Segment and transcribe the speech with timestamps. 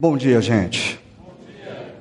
[0.00, 0.98] Bom dia, gente.
[1.18, 1.94] Bom, dia.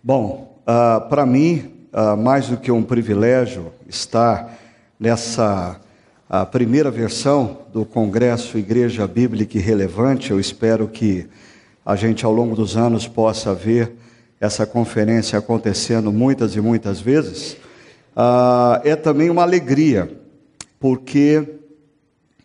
[0.00, 4.56] Bom uh, para mim, uh, mais do que um privilégio estar
[5.00, 5.80] nessa
[6.30, 11.28] uh, primeira versão do Congresso Igreja Bíblica e Relevante, eu espero que
[11.84, 13.96] a gente ao longo dos anos possa ver
[14.40, 17.56] essa conferência acontecendo muitas e muitas vezes.
[18.84, 20.08] é também uma alegria,
[20.78, 21.56] porque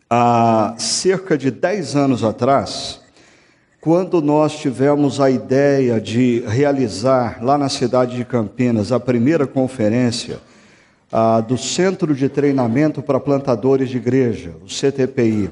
[0.10, 3.00] há cerca de 10 anos atrás,
[3.82, 10.40] quando nós tivemos a ideia de realizar lá na cidade de Campinas a primeira conferência
[11.12, 15.50] ah, do Centro de Treinamento para Plantadores de Igreja, o CTPI,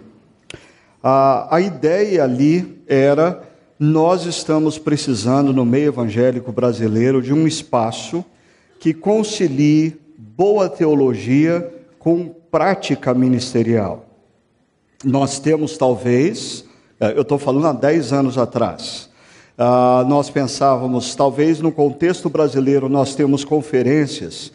[1.01, 3.41] ah, a ideia ali era:
[3.79, 8.25] nós estamos precisando no meio evangélico brasileiro de um espaço
[8.77, 14.05] que concilie boa teologia com prática ministerial.
[15.03, 16.66] Nós temos talvez
[16.99, 19.09] eu estou falando há 10 anos atrás.
[19.57, 24.51] Uh, nós pensávamos, talvez no contexto brasileiro, nós temos conferências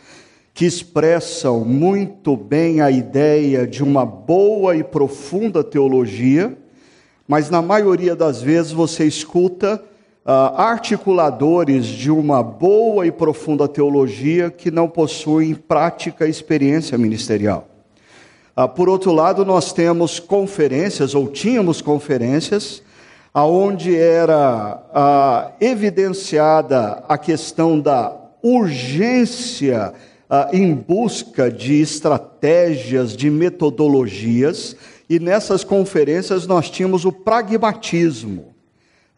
[0.54, 6.56] que expressam muito bem a ideia de uma boa e profunda teologia,
[7.26, 9.82] mas na maioria das vezes você escuta
[10.24, 17.71] uh, articuladores de uma boa e profunda teologia que não possuem prática e experiência ministerial.
[18.55, 22.83] Ah, por outro lado, nós temos conferências, ou tínhamos conferências,
[23.33, 29.95] aonde era ah, evidenciada a questão da urgência
[30.28, 34.77] ah, em busca de estratégias, de metodologias,
[35.08, 38.55] e nessas conferências nós tínhamos o pragmatismo.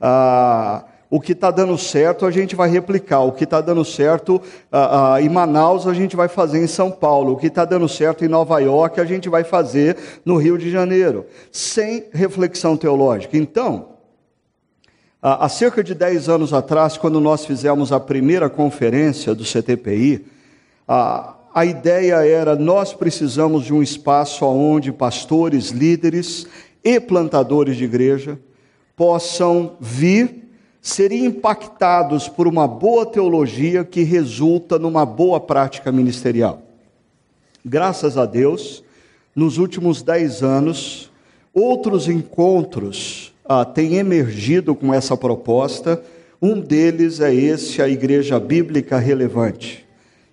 [0.00, 4.34] Ah, o que está dando certo a gente vai replicar, o que está dando certo
[4.34, 4.40] uh,
[5.14, 8.24] uh, em Manaus a gente vai fazer em São Paulo, o que está dando certo
[8.24, 13.36] em Nova York a gente vai fazer no Rio de Janeiro, sem reflexão teológica.
[13.36, 13.90] Então,
[15.22, 20.26] uh, há cerca de 10 anos atrás, quando nós fizemos a primeira conferência do CTPI,
[20.88, 26.44] a ideia era nós precisamos de um espaço onde pastores, líderes
[26.82, 28.36] e plantadores de igreja
[28.96, 30.43] possam vir
[30.84, 36.60] seriam impactados por uma boa teologia que resulta numa boa prática ministerial.
[37.64, 38.84] Graças a Deus,
[39.34, 41.10] nos últimos dez anos,
[41.54, 46.04] outros encontros ah, têm emergido com essa proposta.
[46.40, 49.86] Um deles é esse, a Igreja Bíblica Relevante.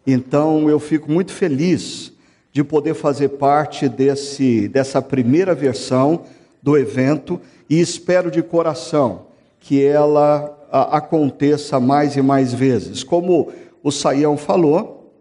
[0.06, 2.12] Então, eu fico muito feliz
[2.52, 6.24] de poder fazer parte desse, dessa primeira versão
[6.62, 9.31] do evento e espero de coração
[9.62, 13.04] que ela a, aconteça mais e mais vezes.
[13.04, 13.50] Como
[13.82, 15.14] o Saião falou,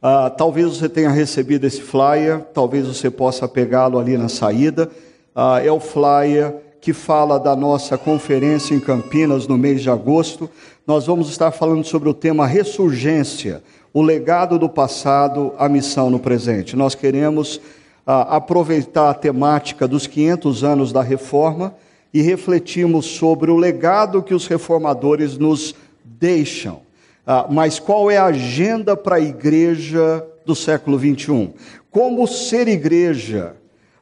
[0.00, 4.90] ah, talvez você tenha recebido esse flyer, talvez você possa pegá-lo ali na saída.
[5.34, 10.50] Ah, é o flyer que fala da nossa conferência em Campinas no mês de agosto.
[10.86, 16.18] Nós vamos estar falando sobre o tema ressurgência, o legado do passado, a missão no
[16.18, 16.74] presente.
[16.74, 17.60] Nós queremos
[18.06, 21.74] ah, aproveitar a temática dos 500 anos da reforma
[22.12, 25.74] e refletimos sobre o legado que os reformadores nos
[26.04, 26.80] deixam.
[27.26, 31.52] Ah, mas qual é a agenda para a igreja do século 21?
[31.90, 33.54] Como ser igreja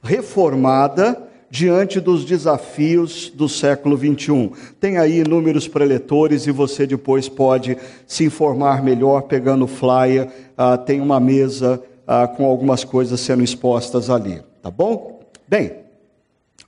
[0.02, 4.52] reformada diante dos desafios do século 21?
[4.80, 10.28] Tem aí números preletores e você depois pode se informar melhor pegando o flyer.
[10.56, 15.20] Ah, tem uma mesa ah, com algumas coisas sendo expostas ali, tá bom?
[15.46, 15.72] Bem,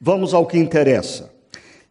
[0.00, 1.31] vamos ao que interessa.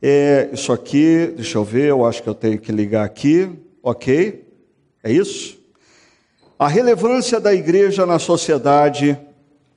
[0.04, 3.52] É, isso aqui, deixa eu ver, eu acho que eu tenho que ligar aqui.
[3.84, 4.48] Ok?
[5.04, 5.60] É isso?
[6.58, 9.16] A relevância da igreja na sociedade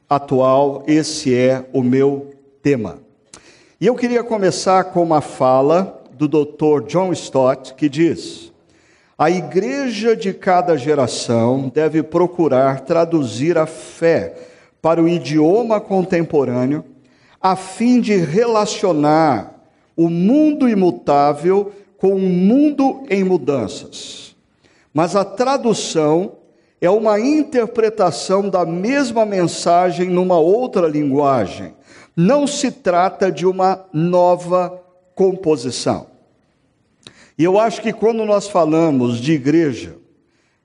[0.08, 2.30] atual, esse é o meu
[2.62, 2.98] tema.
[3.78, 6.86] E eu queria começar com uma fala do Dr.
[6.86, 8.50] John Stott, que diz:
[9.18, 14.34] A igreja de cada geração deve procurar traduzir a fé
[14.80, 16.82] para o idioma contemporâneo,
[17.40, 19.53] a fim de relacionar
[19.96, 24.36] o mundo imutável com um mundo em mudanças.
[24.92, 26.32] Mas a tradução
[26.80, 31.74] é uma interpretação da mesma mensagem numa outra linguagem.
[32.16, 34.82] Não se trata de uma nova
[35.14, 36.06] composição.
[37.36, 39.96] E eu acho que quando nós falamos de igreja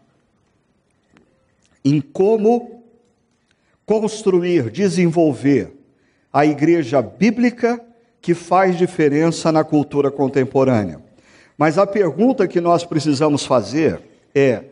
[1.82, 2.84] em como
[3.86, 5.74] construir, desenvolver
[6.30, 7.82] a igreja bíblica
[8.20, 11.00] que faz diferença na cultura contemporânea.
[11.56, 14.00] Mas a pergunta que nós precisamos fazer
[14.34, 14.64] é: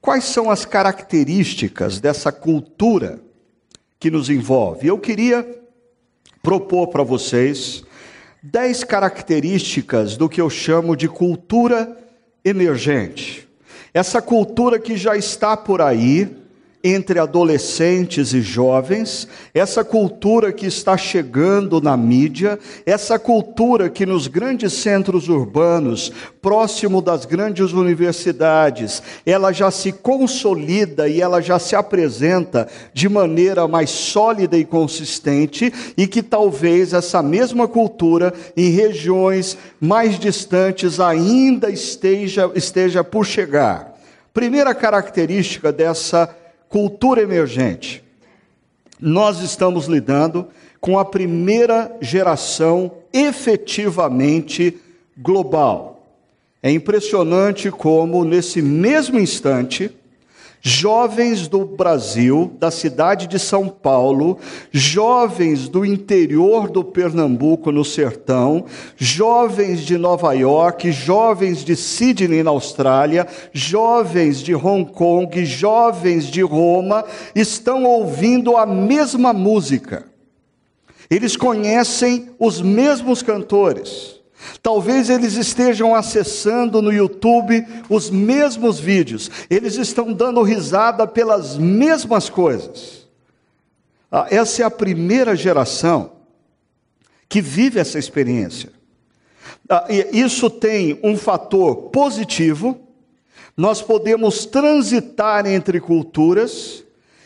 [0.00, 3.20] quais são as características dessa cultura
[3.98, 4.86] que nos envolve?
[4.86, 5.46] Eu queria
[6.42, 7.84] propor para vocês
[8.42, 11.96] dez características do que eu chamo de cultura
[12.44, 13.48] emergente.
[13.92, 16.36] Essa cultura que já está por aí,
[16.82, 24.28] entre adolescentes e jovens, essa cultura que está chegando na mídia, essa cultura que nos
[24.28, 31.74] grandes centros urbanos, próximo das grandes universidades, ela já se consolida e ela já se
[31.74, 39.58] apresenta de maneira mais sólida e consistente, e que talvez essa mesma cultura em regiões
[39.80, 43.98] mais distantes ainda esteja, esteja por chegar.
[44.32, 46.32] Primeira característica dessa
[47.18, 48.02] emergente.
[49.00, 50.46] Nós estamos lidando
[50.80, 54.76] com a primeira geração efetivamente
[55.16, 56.16] global.
[56.62, 59.90] É impressionante como, nesse mesmo instante,
[60.60, 64.38] jovens do Brasil, da cidade de São Paulo,
[64.70, 68.64] jovens do interior do Pernambuco, no sertão,
[68.96, 76.42] jovens de Nova York, jovens de Sydney, na Austrália, jovens de Hong Kong, jovens de
[76.42, 77.04] Roma,
[77.34, 80.06] estão ouvindo a mesma música.
[81.10, 84.17] Eles conhecem os mesmos cantores.
[84.62, 92.28] Talvez eles estejam acessando no YouTube os mesmos vídeos, eles estão dando risada pelas mesmas
[92.28, 93.08] coisas.
[94.10, 96.12] Ah, essa é a primeira geração
[97.28, 98.70] que vive essa experiência.
[99.68, 102.80] Ah, isso tem um fator positivo,
[103.56, 106.84] nós podemos transitar entre culturas,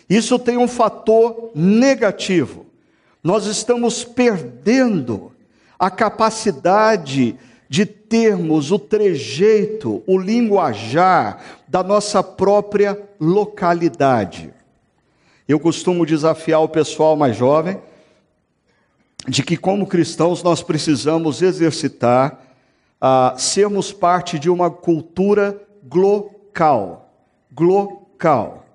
[0.08, 2.66] isso tem um fator negativo,
[3.22, 5.31] nós estamos perdendo
[5.82, 7.36] a capacidade
[7.68, 14.54] de termos o trejeito, o linguajar da nossa própria localidade.
[15.48, 17.80] Eu costumo desafiar o pessoal mais jovem
[19.26, 22.40] de que, como cristãos, nós precisamos exercitar
[23.00, 27.12] a sermos parte de uma cultura glocal.
[27.50, 28.66] Glocal.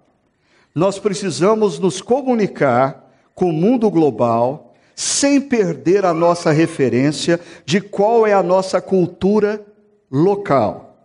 [0.76, 4.67] Nós precisamos nos comunicar com o mundo global
[5.00, 9.64] sem perder a nossa referência de qual é a nossa cultura
[10.12, 10.98] local.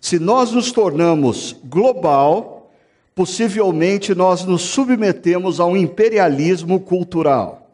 [0.00, 2.72] Se nós nos tornamos global,
[3.14, 7.68] possivelmente nós nos submetemos a um imperialismo cultural.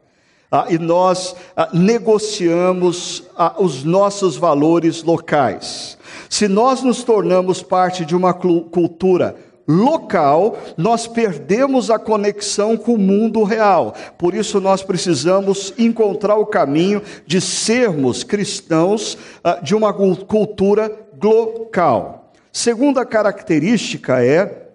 [0.51, 5.97] Ah, e nós ah, negociamos ah, os nossos valores locais.
[6.29, 9.37] Se nós nos tornamos parte de uma cultura
[9.71, 13.95] local, nós perdemos a conexão com o mundo real.
[14.19, 20.91] Por isso, nós precisamos encontrar o caminho de sermos cristãos uh, de uma cultura
[21.23, 22.33] local.
[22.53, 24.69] Segunda característica é: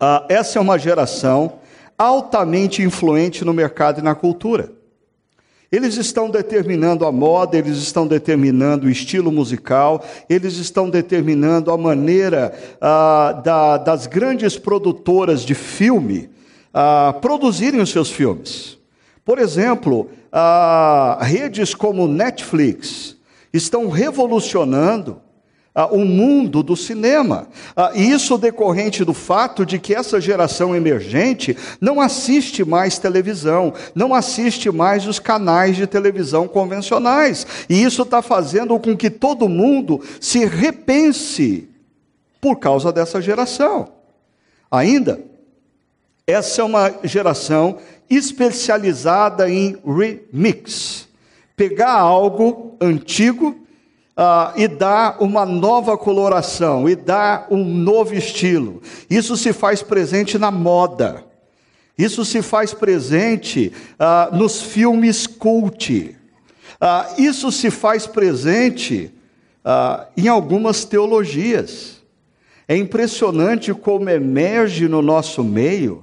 [0.00, 1.54] uh, essa é uma geração
[1.96, 4.79] altamente influente no mercado e na cultura.
[5.72, 11.78] Eles estão determinando a moda, eles estão determinando o estilo musical, eles estão determinando a
[11.78, 16.28] maneira ah, da, das grandes produtoras de filme
[16.74, 18.78] ah, produzirem os seus filmes.
[19.24, 23.16] Por exemplo, ah, redes como Netflix
[23.52, 25.20] estão revolucionando
[25.74, 27.48] o mundo do cinema.
[27.76, 33.72] Ah, e isso decorrente do fato de que essa geração emergente não assiste mais televisão,
[33.94, 37.46] não assiste mais os canais de televisão convencionais.
[37.68, 41.68] E isso está fazendo com que todo mundo se repense
[42.40, 43.88] por causa dessa geração.
[44.70, 45.20] Ainda,
[46.26, 51.08] essa é uma geração especializada em remix.
[51.56, 53.56] Pegar algo antigo
[54.20, 58.82] uh, e dar uma nova coloração, e dar um novo estilo.
[59.08, 61.24] Isso se faz presente na moda.
[61.96, 66.14] Isso se faz presente uh, nos filmes cult.
[66.80, 69.14] Uh, isso se faz presente
[70.16, 72.00] em algumas teologias.
[72.66, 76.02] É impressionante como emerge no nosso meio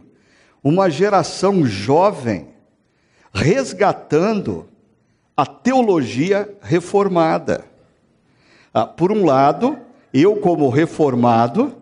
[0.63, 2.49] uma geração jovem
[3.33, 4.67] resgatando
[5.35, 7.65] a teologia reformada.
[8.79, 9.75] Ah, por um lado,
[10.13, 11.73] eu, como reformado,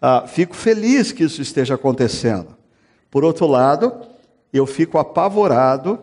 [0.00, 2.56] ah, fico feliz que isso esteja acontecendo.
[3.10, 3.92] Por outro lado,
[4.52, 5.98] eu fico apavorado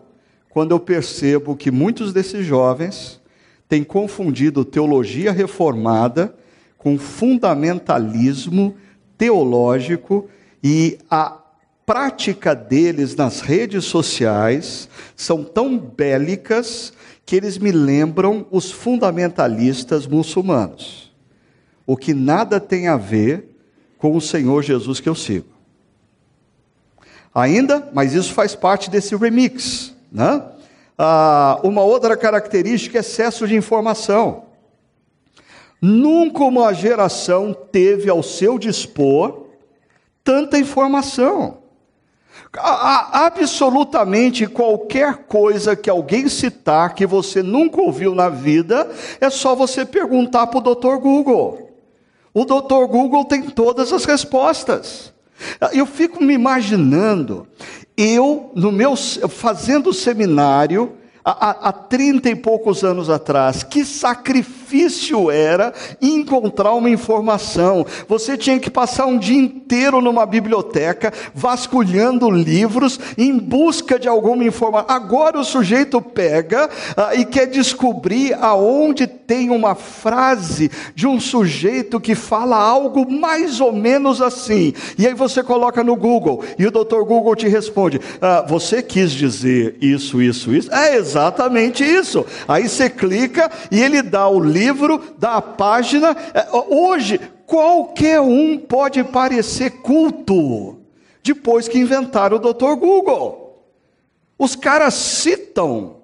[0.50, 3.18] quando eu percebo que muitos desses jovens
[3.66, 6.34] têm confundido teologia reformada
[6.76, 8.76] com fundamentalismo
[9.16, 10.28] teológico
[10.62, 11.38] e a
[11.86, 16.92] prática deles nas redes sociais são tão bélicas
[17.26, 21.12] que eles me lembram os fundamentalistas muçulmanos,
[21.84, 23.50] o que nada tem a ver
[23.98, 25.48] com o Senhor Jesus que eu sigo.
[27.34, 30.42] Ainda, mas isso faz parte desse remix, né?
[30.96, 34.44] Ah, uma outra característica é excesso de informação.
[35.82, 39.48] Nunca uma geração teve ao seu dispor
[40.24, 41.58] tanta informação.
[42.58, 49.84] Absolutamente qualquer coisa que alguém citar que você nunca ouviu na vida, é só você
[49.84, 50.96] perguntar para o Dr.
[50.98, 51.70] Google.
[52.32, 52.86] O Dr.
[52.88, 55.12] Google tem todas as respostas.
[55.72, 57.46] Eu fico me imaginando,
[57.96, 60.92] eu, no meu, fazendo seminário,
[61.24, 64.65] há, trinta e poucos anos atrás, que sacrifício
[65.32, 67.86] era encontrar uma informação.
[68.08, 74.44] Você tinha que passar um dia inteiro numa biblioteca, vasculhando livros, em busca de alguma
[74.44, 74.86] informação.
[74.88, 82.00] Agora o sujeito pega ah, e quer descobrir aonde tem uma frase de um sujeito
[82.00, 84.72] que fala algo mais ou menos assim.
[84.98, 89.10] E aí você coloca no Google, e o doutor Google te responde: ah, Você quis
[89.10, 90.72] dizer isso, isso, isso?
[90.72, 92.24] É exatamente isso.
[92.46, 96.16] Aí você clica e ele dá o livro, dá a página.
[96.32, 100.78] É, hoje, qualquer um pode parecer culto,
[101.22, 102.74] depois que inventaram o Dr.
[102.76, 103.64] Google.
[104.38, 105.95] Os caras citam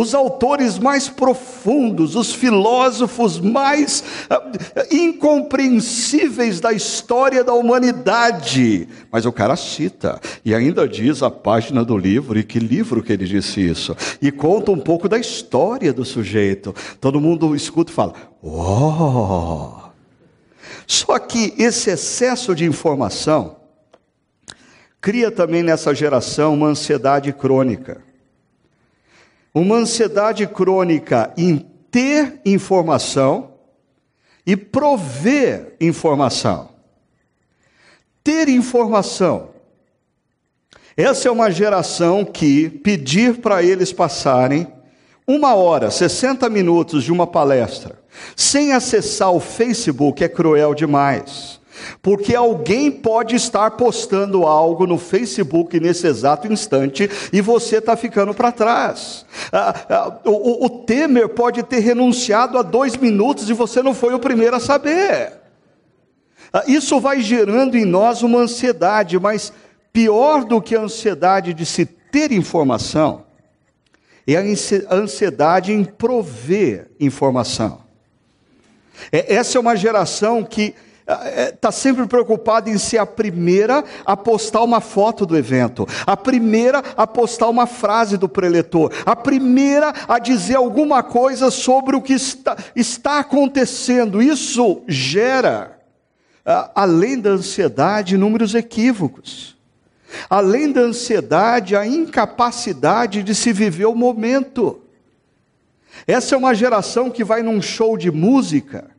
[0.00, 8.88] os autores mais profundos, os filósofos mais uh, incompreensíveis da história da humanidade.
[9.10, 13.12] Mas o cara cita e ainda diz a página do livro e que livro que
[13.12, 13.96] ele disse isso.
[14.22, 16.72] E conta um pouco da história do sujeito.
[17.00, 19.88] Todo mundo escuta e fala: "Oh!"
[20.86, 23.56] Só que esse excesso de informação
[25.00, 28.07] cria também nessa geração uma ansiedade crônica
[29.58, 31.58] uma ansiedade crônica em
[31.90, 33.54] ter informação
[34.46, 36.70] e prover informação.
[38.22, 39.50] Ter informação.
[40.96, 44.66] Essa é uma geração que pedir para eles passarem
[45.26, 48.02] uma hora, 60 minutos de uma palestra,
[48.34, 51.57] sem acessar o Facebook é cruel demais.
[52.00, 58.34] Porque alguém pode estar postando algo no Facebook nesse exato instante e você está ficando
[58.34, 59.24] para trás.
[59.52, 64.14] Ah, ah, o, o Temer pode ter renunciado a dois minutos e você não foi
[64.14, 65.32] o primeiro a saber.
[66.52, 69.52] Ah, isso vai gerando em nós uma ansiedade, mas
[69.92, 73.24] pior do que a ansiedade de se ter informação
[74.26, 77.80] é a ansiedade em prover informação.
[79.10, 80.74] É, essa é uma geração que
[81.08, 86.16] está é, sempre preocupado em ser a primeira a postar uma foto do evento, a
[86.16, 92.02] primeira a postar uma frase do preletor, a primeira a dizer alguma coisa sobre o
[92.02, 94.20] que está, está acontecendo.
[94.20, 95.78] Isso gera,
[96.74, 99.56] além da ansiedade, inúmeros equívocos.
[100.28, 104.80] Além da ansiedade, a incapacidade de se viver o momento.
[106.06, 108.90] Essa é uma geração que vai num show de música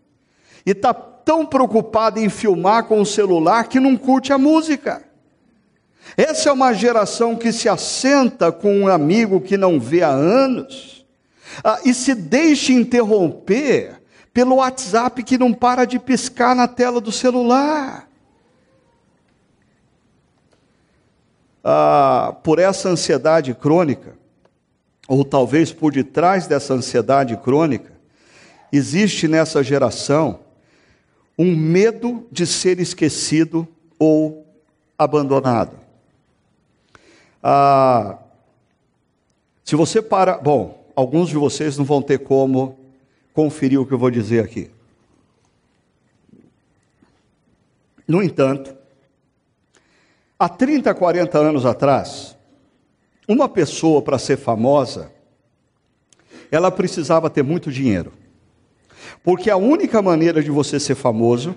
[0.65, 0.93] e está
[1.29, 5.03] tão preocupada em filmar com o celular que não curte a música.
[6.17, 11.05] Essa é uma geração que se assenta com um amigo que não vê há anos
[11.63, 14.01] ah, e se deixa interromper
[14.33, 18.09] pelo WhatsApp que não para de piscar na tela do celular.
[21.63, 24.15] Ah, por essa ansiedade crônica,
[25.07, 27.93] ou talvez por detrás dessa ansiedade crônica,
[28.71, 30.48] existe nessa geração
[31.39, 33.65] um medo de ser esquecido
[33.97, 34.45] ou
[34.97, 35.79] abandonado.
[37.41, 38.19] Ah,
[39.63, 40.37] se você para.
[40.37, 42.77] Bom, alguns de vocês não vão ter como
[43.33, 44.69] conferir o que eu vou dizer aqui.
[48.05, 48.75] No entanto,
[50.37, 52.35] há 30, 40 anos atrás,
[53.25, 55.09] uma pessoa para ser famosa,
[56.51, 58.11] ela precisava ter muito dinheiro.
[59.23, 61.55] Porque a única maneira de você ser famoso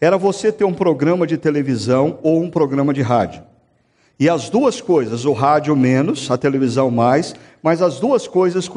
[0.00, 3.42] era você ter um programa de televisão ou um programa de rádio.
[4.18, 8.68] E as duas coisas, o rádio menos, a televisão mais, mas as duas coisas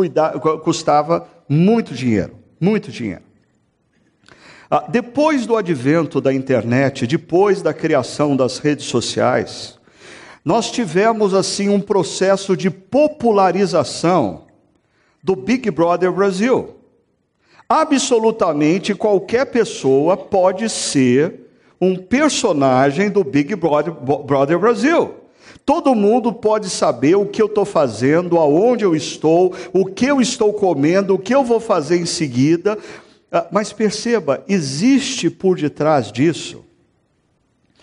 [0.63, 3.21] custava muito dinheiro, muito dinheiro.
[4.69, 9.77] Ah, depois do advento da internet, depois da criação das redes sociais,
[10.43, 14.45] nós tivemos assim um processo de popularização
[15.23, 16.75] do Big Brother Brasil.
[17.67, 21.47] Absolutamente qualquer pessoa pode ser
[21.79, 25.15] um personagem do Big Brother, Brother Brasil.
[25.65, 30.21] Todo mundo pode saber o que eu estou fazendo, aonde eu estou, o que eu
[30.21, 32.77] estou comendo, o que eu vou fazer em seguida.
[33.31, 36.63] Ah, mas perceba, existe por detrás disso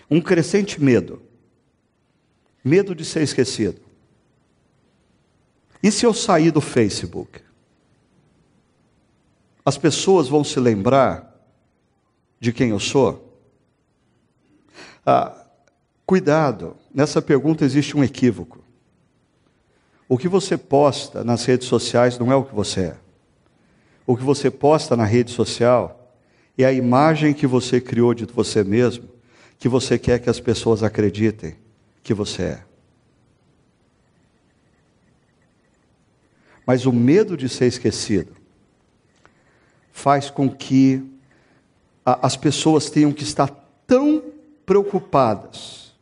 [0.09, 1.25] um crescente medo
[2.65, 3.79] medo de ser esquecido.
[5.83, 7.41] E se eu sair do Facebook?
[9.65, 11.35] As pessoas vão se lembrar
[12.39, 13.41] de quem eu sou?
[15.05, 15.45] Ah,
[16.05, 18.63] Cuidado, nessa pergunta existe um equívoco.
[20.07, 22.97] O que você posta nas redes sociais não é o que você é.
[24.05, 26.13] O que você posta na rede social
[26.55, 29.09] é a imagem que você criou de você mesmo,
[29.57, 31.55] que você quer que as pessoas acreditem
[32.03, 32.63] que você é.
[36.67, 38.35] Mas o medo de ser esquecido
[39.95, 41.01] faz com que
[42.03, 43.49] as pessoas tenham que estar
[43.87, 44.21] tão
[44.65, 45.93] preocupadas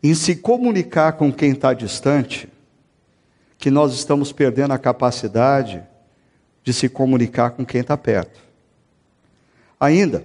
[0.00, 2.48] em se comunicar com quem está distante,
[3.58, 5.82] que nós estamos perdendo a capacidade
[6.62, 8.40] de se comunicar com quem está perto.
[9.80, 10.24] Ainda,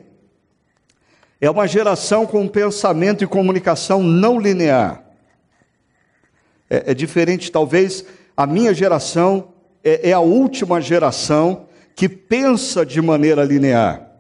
[1.41, 5.03] é uma geração com pensamento e comunicação não linear.
[6.69, 8.05] É, é diferente, talvez,
[8.37, 9.49] a minha geração
[9.83, 11.65] é, é, a última geração
[11.99, 14.12] que pensa de maneira linear.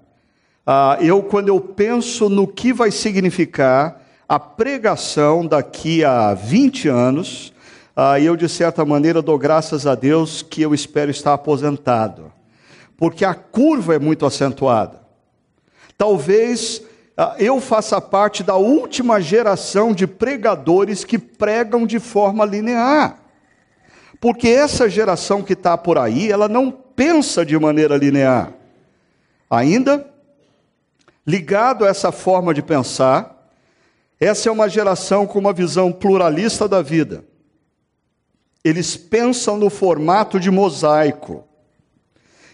[0.67, 7.53] Ah, eu, quando eu penso no que vai significar a pregação daqui a 20 anos,
[7.95, 12.33] ah, eu, de certa maneira, dou graças a Deus que eu espero estar aposentado,
[12.97, 14.99] porque a curva é muito acentuada.
[15.97, 16.81] Talvez
[17.15, 23.21] ah, eu faça parte da última geração de pregadores que pregam de forma linear.
[24.19, 28.51] Porque essa geração que está por aí, ela não pensa de maneira linear.
[29.49, 30.05] Ainda,
[31.25, 33.49] ligado a essa forma de pensar,
[34.19, 37.23] essa é uma geração com uma visão pluralista da vida.
[38.65, 41.45] Eles pensam no formato de mosaico.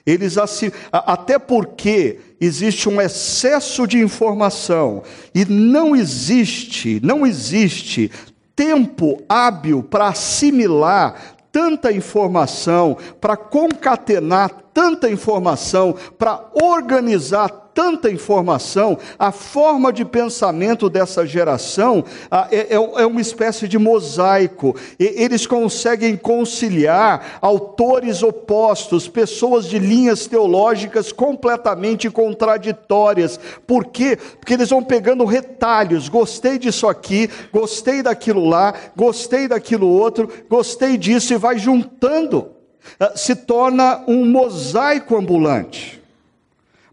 [0.05, 5.01] Eles assim, até porque existe um excesso de informação
[5.33, 8.11] e não existe, não existe
[8.55, 19.31] tempo hábil para assimilar tanta informação, para concatenar tanta informação, para organizar tanta informação, a
[19.31, 24.75] forma de pensamento dessa geração ah, é, é, uma espécie de mosaico.
[24.99, 33.39] E, eles conseguem conciliar autores opostos, pessoas de linhas teológicas completamente contraditórias.
[33.67, 34.17] Por quê?
[34.39, 36.09] Porque eles vão pegando retalhos.
[36.09, 42.54] Gostei disso aqui, gostei daquilo lá, gostei daquilo outro, gostei disso e vai juntando.
[42.99, 46.01] Ah, se torna um mosaico ambulante.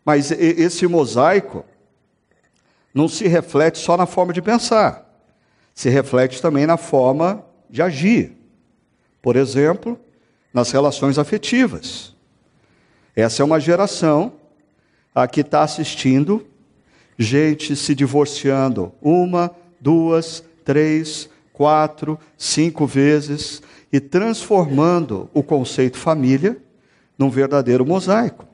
[0.05, 1.65] Mas esse mosaico
[2.93, 5.09] não se reflete só na forma de pensar,
[5.75, 8.33] se reflete também na forma de agir.
[9.21, 9.99] Por exemplo,
[10.53, 12.15] nas relações afetivas.
[13.15, 14.33] Essa é uma geração
[15.15, 16.47] a que está assistindo
[17.19, 26.57] gente se divorciando uma, duas, três, quatro, cinco vezes e transformando o conceito família
[27.19, 28.47] num verdadeiro mosaico.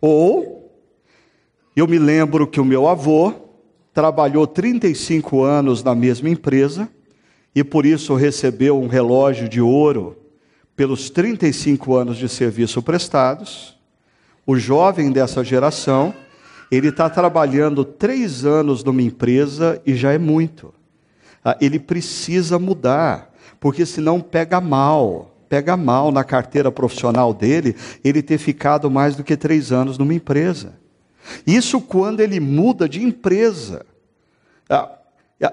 [0.00, 0.72] Ou,
[1.76, 3.34] eu me lembro que o meu avô
[3.92, 6.88] trabalhou 35 anos na mesma empresa
[7.54, 10.16] e por isso recebeu um relógio de ouro
[10.74, 13.78] pelos 35 anos de serviço prestados.
[14.46, 16.14] O jovem dessa geração,
[16.70, 20.72] ele está trabalhando três anos numa empresa e já é muito.
[21.44, 23.31] Ah, ele precisa mudar,
[23.62, 25.30] porque senão pega mal.
[25.48, 30.12] Pega mal na carteira profissional dele ele ter ficado mais do que três anos numa
[30.12, 30.72] empresa.
[31.46, 33.86] Isso quando ele muda de empresa.
[34.68, 34.90] Ah,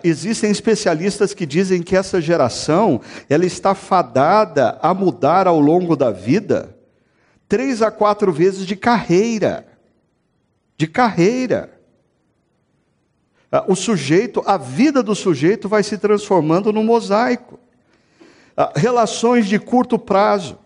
[0.03, 6.09] existem especialistas que dizem que essa geração ela está fadada a mudar ao longo da
[6.09, 6.75] vida
[7.47, 9.67] três a quatro vezes de carreira.
[10.75, 11.79] De carreira.
[13.51, 17.58] Ah, o sujeito, a vida do sujeito vai se transformando num mosaico.
[18.61, 20.59] Ah, relações de curto prazo,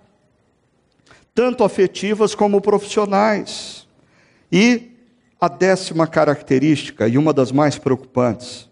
[1.35, 3.87] tanto afetivas como profissionais.
[4.51, 4.97] E
[5.39, 8.67] a décima característica, e uma das mais preocupantes,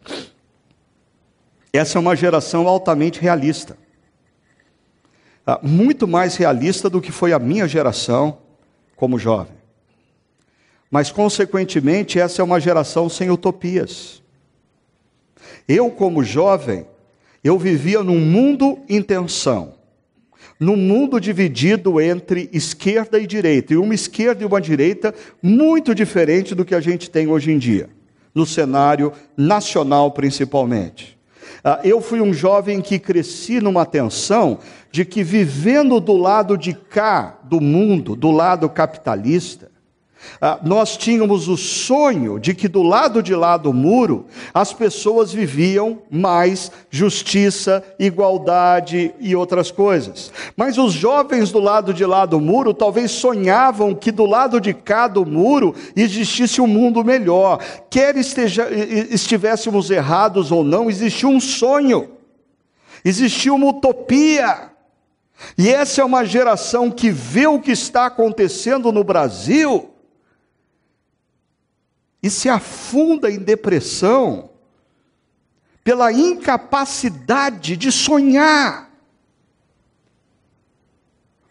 [1.71, 3.77] essa é uma geração altamente realista.
[5.45, 8.39] Ah, muito mais realista do que foi a minha geração
[8.95, 9.53] como jovem.
[10.89, 14.23] Mas, consequentemente, essa é uma geração sem utopias.
[15.67, 16.87] Eu, como jovem,
[17.43, 19.81] eu vivia num mundo em tensão
[20.61, 26.53] num mundo dividido entre esquerda e direita, e uma esquerda e uma direita muito diferente
[26.53, 27.89] do que a gente tem hoje em dia,
[28.33, 31.17] no cenário nacional principalmente.
[31.63, 34.59] Ah, eu fui um jovem que cresci numa tensão
[34.91, 39.70] de que vivendo do lado de cá do mundo, do lado capitalista,
[40.63, 45.99] nós tínhamos o sonho de que do lado de lá do muro as pessoas viviam
[46.09, 50.31] mais justiça, igualdade e outras coisas.
[50.55, 54.73] Mas os jovens do lado de lá do muro talvez sonhavam que do lado de
[54.73, 57.59] cá do muro existisse um mundo melhor.
[57.89, 62.09] Quer esteja, estivéssemos errados ou não, existia um sonho,
[63.05, 64.71] existia uma utopia.
[65.57, 69.90] E essa é uma geração que vê o que está acontecendo no Brasil
[72.21, 74.51] e se afunda em depressão
[75.83, 78.91] pela incapacidade de sonhar.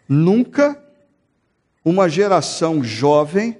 [0.07, 0.81] Nunca
[1.83, 3.57] uma geração jovem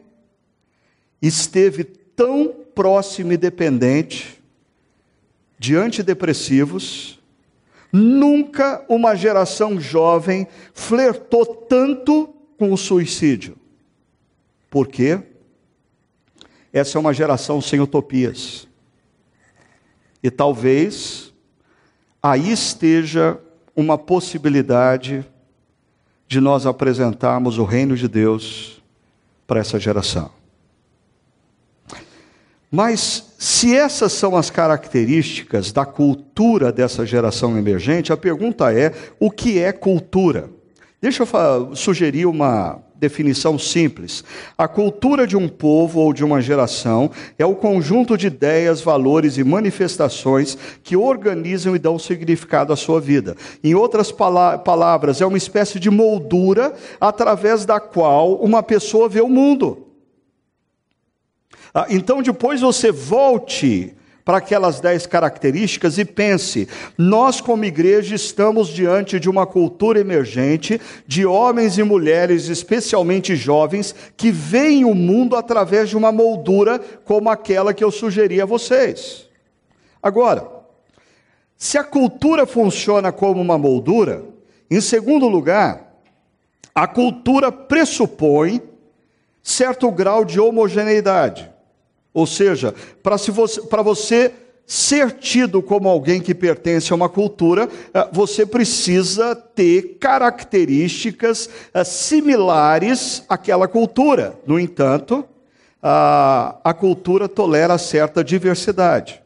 [1.21, 4.41] esteve tão próxima e dependente
[5.57, 7.19] de antidepressivos.
[7.91, 13.57] Nunca uma geração jovem flertou tanto com o suicídio.
[14.69, 15.21] Por quê?
[16.73, 18.67] Essa é uma geração sem utopias.
[20.23, 21.33] E talvez
[22.21, 23.37] aí esteja
[23.75, 25.25] uma possibilidade
[26.27, 28.81] de nós apresentarmos o reino de Deus
[29.45, 30.31] para essa geração.
[32.71, 39.29] Mas se essas são as características da cultura dessa geração emergente, a pergunta é: o
[39.29, 40.49] que é cultura?
[41.01, 44.23] Deixa eu sugerir uma definição simples.
[44.55, 47.09] A cultura de um povo ou de uma geração
[47.39, 53.01] é o conjunto de ideias, valores e manifestações que organizam e dão significado à sua
[53.01, 53.35] vida.
[53.63, 59.27] Em outras palavras, é uma espécie de moldura através da qual uma pessoa vê o
[59.27, 59.87] mundo.
[61.73, 63.95] Ah, então, depois você volte
[64.31, 66.65] para aquelas dez características e pense:
[66.97, 73.93] nós, como igreja, estamos diante de uma cultura emergente de homens e mulheres, especialmente jovens,
[74.15, 79.27] que veem o mundo através de uma moldura como aquela que eu sugeri a vocês.
[80.01, 80.47] Agora,
[81.57, 84.23] se a cultura funciona como uma moldura,
[84.69, 85.93] em segundo lugar,
[86.73, 88.61] a cultura pressupõe
[89.43, 91.50] certo grau de homogeneidade.
[92.13, 94.33] Ou seja, para você, você
[94.65, 101.83] ser tido como alguém que pertence a uma cultura, eh, você precisa ter características eh,
[101.83, 104.39] similares àquela cultura.
[104.45, 105.25] No entanto,
[105.83, 109.21] a cultura tolera certa diversidade.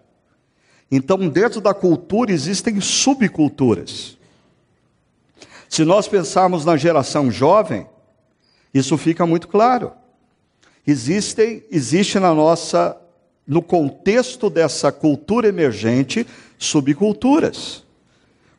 [0.89, 4.17] Então, dentro da cultura existem subculturas.
[5.67, 7.86] Se nós pensarmos na geração jovem,
[8.74, 9.91] isso fica muito claro.
[10.88, 12.95] Existem, existe na nossa,
[13.48, 16.26] no contexto dessa cultura emergente,
[16.58, 17.84] subculturas.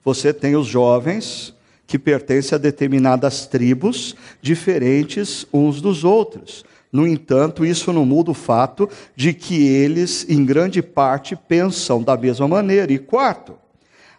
[0.05, 1.55] Você tem os jovens
[1.87, 6.65] que pertencem a determinadas tribos diferentes uns dos outros.
[6.93, 12.17] No entanto, isso não muda o fato de que eles, em grande parte, pensam da
[12.17, 12.93] mesma maneira.
[12.93, 13.57] E quarto,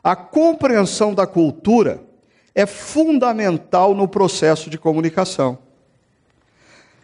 [0.03, 2.01] A compreensão da cultura
[2.55, 5.57] é fundamental no processo de comunicação.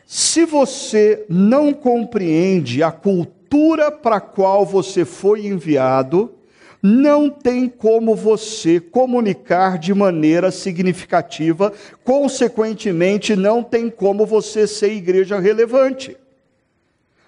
[0.06, 6.34] Se você não compreende a cultura para a qual você foi enviado,
[6.82, 11.72] não tem como você comunicar de maneira significativa,
[12.04, 16.18] consequentemente, não tem como você ser igreja relevante.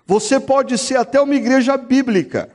[0.05, 2.49] Você pode ser até uma igreja bíblica,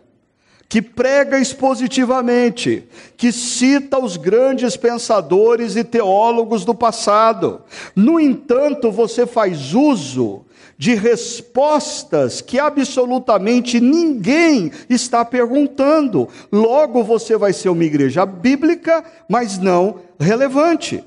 [0.71, 2.85] que prega expositivamente,
[3.17, 7.63] que cita os grandes pensadores e teólogos do passado.
[7.97, 10.47] No entanto, você faz uso
[10.79, 16.29] de respostas que absolutamente ninguém está perguntando.
[16.53, 21.03] Logo, você vai ser uma igreja bíblica, mas não relevante.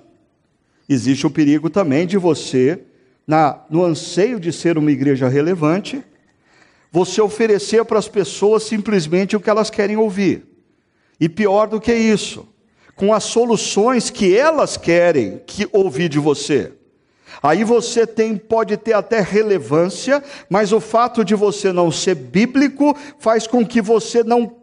[0.89, 2.81] Existe o perigo também de você,
[3.25, 6.03] na, no anseio de ser uma igreja relevante,
[6.93, 10.45] você oferecer para as pessoas simplesmente o que elas querem ouvir.
[11.19, 12.47] E pior do que isso,
[12.95, 16.71] com as soluções que elas querem que ouvir de você.
[17.41, 22.95] Aí você tem, pode ter até relevância, mas o fato de você não ser bíblico
[23.17, 24.55] faz com que você não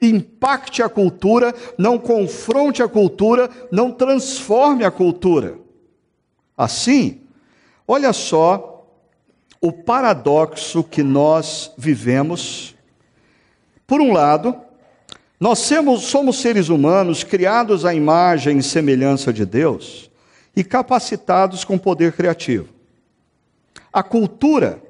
[0.00, 5.58] impacte a cultura, não confronte a cultura, não transforme a cultura.
[6.54, 7.22] Assim,
[7.88, 8.71] olha só
[9.62, 12.74] o paradoxo que nós vivemos.
[13.86, 14.56] Por um lado,
[15.38, 20.10] nós somos, seres humanos criados à imagem e semelhança de Deus
[20.54, 22.68] e capacitados com poder criativo.
[23.92, 24.82] A cultura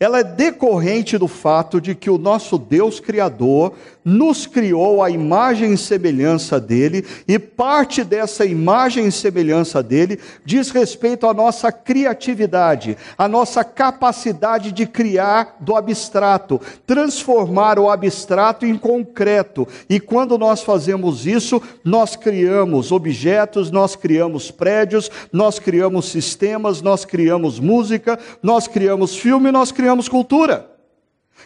[0.00, 3.74] ela é decorrente do fato de que o nosso Deus Criador
[4.08, 10.70] nos criou a imagem e semelhança dele, e parte dessa imagem e semelhança dele diz
[10.70, 18.78] respeito à nossa criatividade, à nossa capacidade de criar do abstrato, transformar o abstrato em
[18.78, 19.68] concreto.
[19.90, 27.04] E quando nós fazemos isso, nós criamos objetos, nós criamos prédios, nós criamos sistemas, nós
[27.04, 30.77] criamos música, nós criamos filme, nós criamos cultura.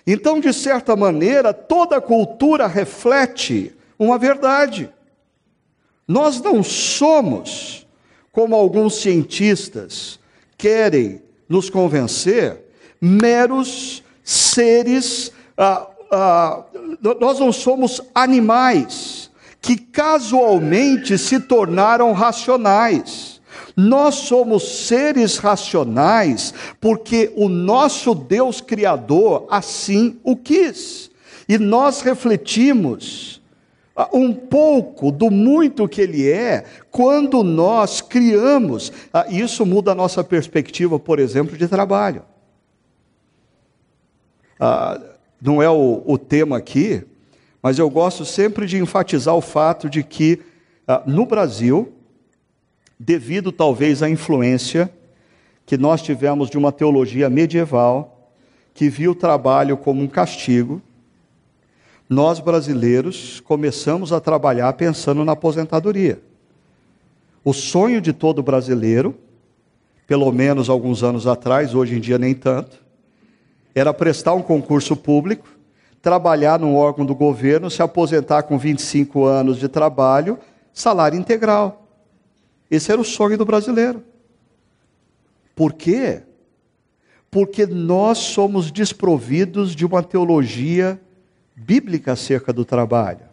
[0.06, 4.92] Então, de certa maneira, toda cultura reflete uma verdade.
[6.06, 7.86] Nós não somos,
[8.32, 10.18] como alguns cientistas
[10.58, 12.60] querem nos convencer,
[13.00, 16.64] meros seres, ah, ah,
[17.20, 23.32] nós não somos animais que casualmente se tornaram racionais.
[23.76, 31.11] Nós somos seres racionais porque o nosso Deus Criador assim o quis.
[31.48, 33.42] E nós refletimos
[33.94, 38.92] ah, um pouco do muito que Ele é quando nós criamos.
[39.12, 42.22] Ah, isso muda a nossa perspectiva, por exemplo, de trabalho.
[44.58, 45.00] Ah,
[45.40, 47.04] não é o, o tema aqui,
[47.62, 50.40] mas eu gosto sempre de enfatizar o fato de que
[51.06, 51.92] no Brasil,
[53.04, 54.88] devido talvez à influência
[55.66, 58.30] que nós tivemos de uma teologia medieval
[58.72, 60.80] que viu o trabalho como um castigo.
[62.08, 66.20] Nós brasileiros começamos a trabalhar pensando na aposentadoria.
[67.44, 69.16] O sonho de todo brasileiro,
[70.06, 72.80] pelo menos alguns anos atrás, hoje em dia nem tanto,
[73.74, 75.48] era prestar um concurso público,
[76.00, 80.38] trabalhar num órgão do governo, se aposentar com 25 anos de trabalho,
[80.72, 81.82] salário integral.
[82.72, 84.02] Esse era o sonho do brasileiro.
[85.54, 86.22] Por quê?
[87.30, 90.98] Porque nós somos desprovidos de uma teologia
[91.54, 93.30] bíblica acerca do trabalho.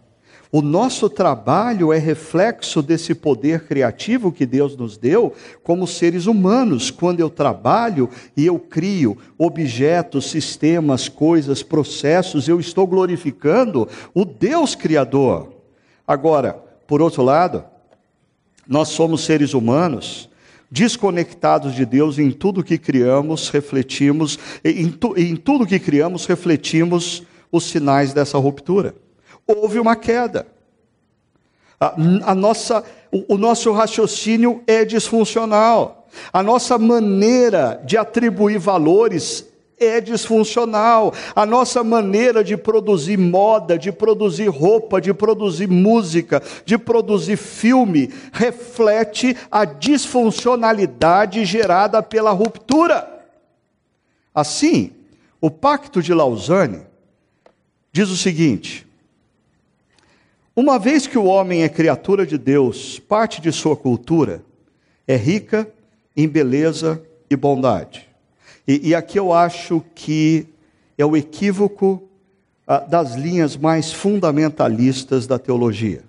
[0.52, 6.92] O nosso trabalho é reflexo desse poder criativo que Deus nos deu como seres humanos.
[6.92, 14.76] Quando eu trabalho e eu crio objetos, sistemas, coisas, processos, eu estou glorificando o Deus
[14.76, 15.54] Criador.
[16.06, 17.64] Agora, por outro lado,
[18.70, 20.30] nós somos seres humanos
[20.72, 27.24] desconectados de Deus em tudo que criamos, refletimos, em, tu, em tudo que criamos, refletimos
[27.52, 28.94] os sinais dessa ruptura.
[29.48, 30.46] Houve uma queda.
[31.80, 31.96] A,
[32.32, 36.08] a nossa, o, o nosso raciocínio é disfuncional.
[36.32, 39.49] A nossa maneira de atribuir valores
[39.80, 41.14] é disfuncional.
[41.36, 48.14] A nossa maneira de produzir moda, de produzir roupa, de produzir música, de produzir filme,
[48.32, 53.08] reflete a disfuncionalidade gerada pela ruptura.
[54.34, 54.92] Assim,
[55.40, 56.82] o Pacto de Lausanne
[57.92, 58.86] diz o seguinte:
[60.56, 64.44] uma vez que o homem é criatura de Deus, parte de sua cultura
[65.08, 65.66] é rica
[66.18, 68.09] em beleza e bondade.
[68.70, 70.46] E, e aqui eu acho que
[70.96, 72.08] é o equívoco
[72.68, 76.04] ah, das linhas mais fundamentalistas da teologia.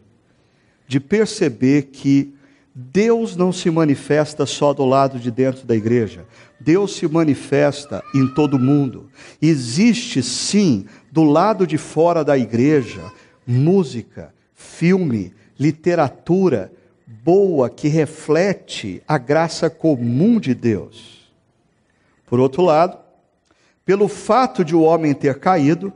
[0.87, 2.35] de perceber que
[2.75, 6.27] Deus não se manifesta só do lado de dentro da igreja.
[6.59, 9.09] Deus se manifesta em todo mundo.
[9.41, 13.01] Existe sim, do lado de fora da igreja,
[13.47, 16.73] música, filme, literatura
[17.07, 21.20] boa que reflete a graça comum de Deus.
[22.31, 22.97] Por outro lado,
[23.85, 25.93] pelo fato de o homem ter caído,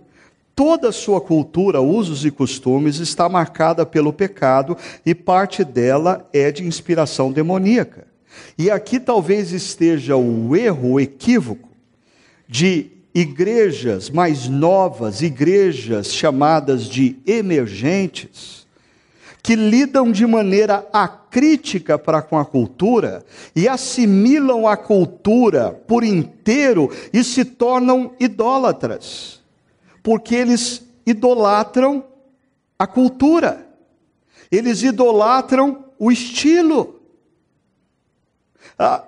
[0.52, 6.50] toda a sua cultura, usos e costumes está marcada pelo pecado e parte dela é
[6.50, 8.08] de inspiração demoníaca.
[8.58, 11.68] E aqui talvez esteja o erro, o equívoco
[12.48, 18.63] de igrejas mais novas, igrejas chamadas de emergentes,
[19.44, 23.22] que lidam de maneira acrítica para com a cultura
[23.54, 29.42] e assimilam a cultura por inteiro e se tornam idólatras,
[30.02, 32.02] porque eles idolatram
[32.78, 33.68] a cultura,
[34.50, 37.02] eles idolatram o estilo.
[38.78, 39.04] Ah,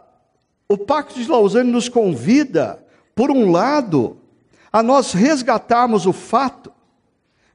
[0.68, 4.18] o Pacto de Lausanne nos convida, por um lado,
[4.70, 6.75] a nós resgatarmos o fato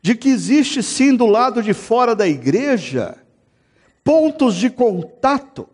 [0.01, 3.17] de que existe sim do lado de fora da igreja
[4.03, 5.67] pontos de contato,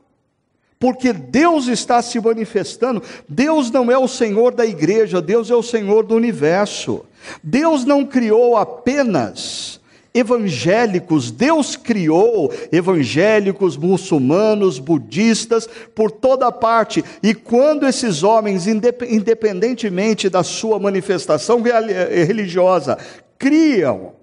[0.80, 3.02] porque Deus está se manifestando.
[3.28, 7.06] Deus não é o Senhor da igreja, Deus é o Senhor do universo.
[7.42, 9.80] Deus não criou apenas
[10.14, 17.04] evangélicos, Deus criou evangélicos, muçulmanos, budistas, por toda parte.
[17.24, 22.98] E quando esses homens, independentemente da sua manifestação religiosa,
[23.38, 24.17] criam,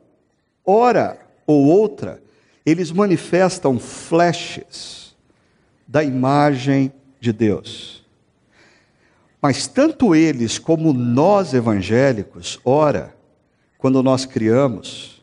[0.65, 2.23] hora ou outra,
[2.65, 5.15] eles manifestam flashes
[5.87, 8.05] da imagem de Deus.
[9.41, 13.15] Mas tanto eles como nós evangélicos, ora,
[13.77, 15.23] quando nós criamos,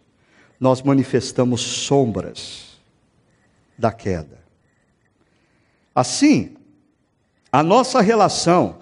[0.59, 2.79] nós manifestamos sombras
[3.75, 4.39] da queda.
[5.95, 6.55] Assim,
[7.51, 8.77] a nossa relação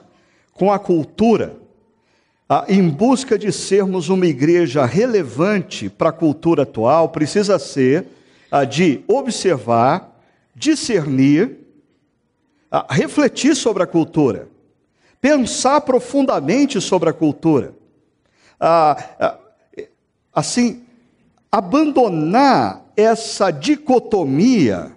[0.53, 1.55] com a cultura,
[2.67, 8.07] em busca de sermos uma igreja relevante para a cultura atual, precisa ser
[8.69, 10.19] de observar,
[10.55, 11.59] discernir,
[12.89, 14.47] refletir sobre a cultura,
[15.21, 17.75] pensar profundamente sobre a cultura.
[20.33, 20.83] Assim,
[21.51, 24.91] abandonar essa dicotomia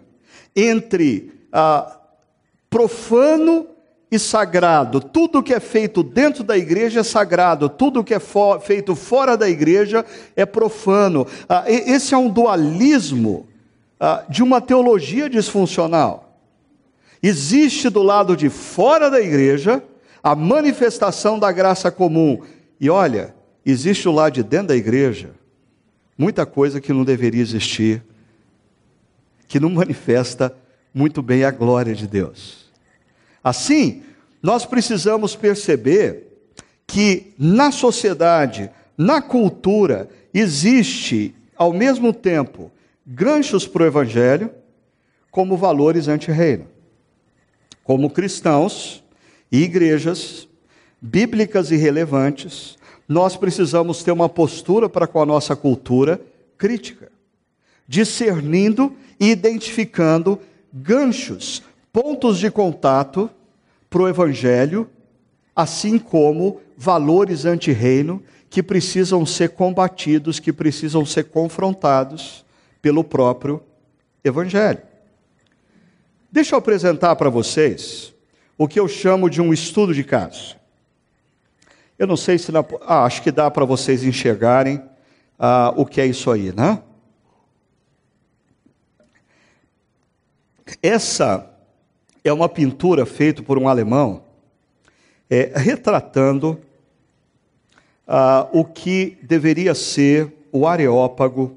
[0.56, 1.98] entre ah,
[2.68, 3.66] profano
[4.12, 5.00] e sagrado.
[5.00, 8.20] Tudo que é feito dentro da igreja é sagrado, tudo que é
[8.60, 10.04] feito fora da igreja
[10.36, 11.26] é profano.
[11.48, 13.48] Ah, esse é um dualismo
[13.98, 16.38] ah, de uma teologia disfuncional.
[17.22, 19.82] Existe do lado de fora da igreja
[20.22, 22.42] a manifestação da graça comum.
[22.78, 25.30] E olha, existe o lado de dentro da igreja
[26.18, 28.04] muita coisa que não deveria existir,
[29.48, 30.54] que não manifesta
[30.92, 32.61] muito bem a glória de Deus.
[33.42, 34.02] Assim,
[34.42, 36.28] nós precisamos perceber
[36.86, 42.70] que na sociedade, na cultura, existe, ao mesmo tempo,
[43.06, 44.50] ganchos para o Evangelho,
[45.30, 46.66] como valores anti-reino.
[47.82, 49.02] Como cristãos
[49.50, 50.46] e igrejas
[51.00, 52.76] bíblicas e relevantes,
[53.08, 56.20] nós precisamos ter uma postura para com a nossa cultura
[56.56, 57.10] crítica,
[57.88, 60.38] discernindo e identificando
[60.72, 63.30] ganchos, pontos de contato
[63.90, 64.88] para o Evangelho,
[65.54, 72.44] assim como valores anti-reino que precisam ser combatidos, que precisam ser confrontados
[72.80, 73.62] pelo próprio
[74.24, 74.80] Evangelho.
[76.30, 78.14] Deixa eu apresentar para vocês
[78.56, 80.56] o que eu chamo de um estudo de caso.
[81.98, 82.50] Eu não sei se.
[82.50, 84.82] Na, ah, acho que dá para vocês enxergarem
[85.38, 86.82] ah, o que é isso aí, né?
[90.82, 91.51] Essa
[92.24, 94.22] é uma pintura feita por um alemão,
[95.28, 96.58] é, retratando
[98.06, 101.56] ah, o que deveria ser o Areópago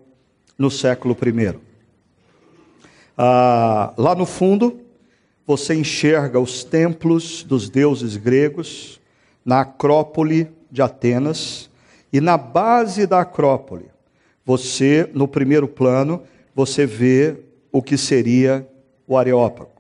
[0.58, 1.60] no século I.
[3.18, 4.80] Ah, lá no fundo,
[5.46, 9.00] você enxerga os templos dos deuses gregos,
[9.44, 11.70] na Acrópole de Atenas,
[12.12, 13.86] e na base da Acrópole,
[14.44, 16.24] você, no primeiro plano,
[16.56, 17.38] você vê
[17.72, 18.68] o que seria
[19.08, 19.75] o Areópago.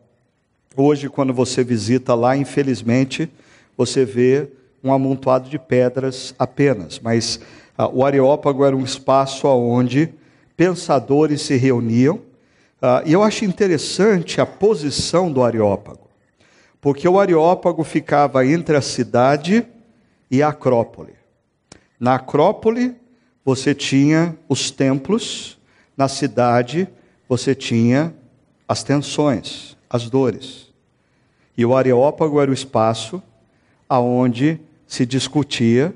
[0.75, 3.29] Hoje, quando você visita lá, infelizmente,
[3.77, 4.49] você vê
[4.83, 7.39] um amontoado de pedras apenas, mas
[7.77, 10.13] ah, o Areópago era um espaço onde
[10.55, 12.19] pensadores se reuniam,
[12.81, 16.05] ah, e eu acho interessante a posição do Areópago
[16.85, 19.65] porque o Areópago ficava entre a cidade
[20.29, 21.15] e a Acrópole.
[21.99, 22.95] Na Acrópole,
[23.43, 25.57] você tinha os templos,
[25.97, 26.87] na cidade,
[27.27, 28.13] você tinha
[28.67, 30.73] as tensões, as dores.
[31.57, 33.21] E o Areópago era o espaço
[33.87, 35.95] aonde se discutia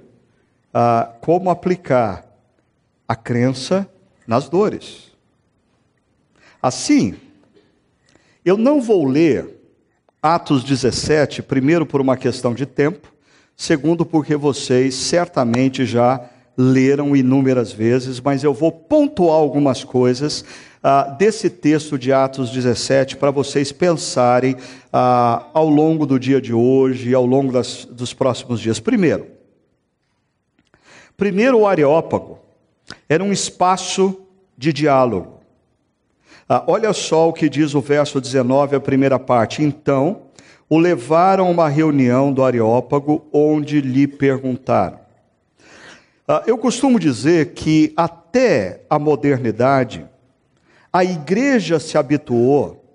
[0.73, 2.25] ah, como aplicar
[3.07, 3.89] a crença
[4.27, 5.11] nas dores.
[6.61, 7.15] Assim,
[8.45, 9.57] eu não vou ler
[10.21, 13.11] Atos 17, primeiro por uma questão de tempo,
[13.55, 16.29] segundo porque vocês certamente já
[16.61, 20.43] leram inúmeras vezes, mas eu vou pontuar algumas coisas
[20.83, 24.57] ah, desse texto de Atos 17 para vocês pensarem
[24.91, 28.77] ah, ao longo do dia de hoje e ao longo das, dos próximos dias.
[28.77, 29.27] Primeiro,
[31.15, 32.39] primeiro o Areópago
[33.07, 34.19] era um espaço
[34.57, 35.39] de diálogo.
[36.49, 39.63] Ah, olha só o que diz o verso 19, a primeira parte.
[39.63, 40.23] Então,
[40.69, 44.98] o levaram a uma reunião do Areópago, onde lhe perguntaram.
[46.31, 50.05] Ah, eu costumo dizer que até a modernidade,
[50.93, 52.85] a igreja se habituou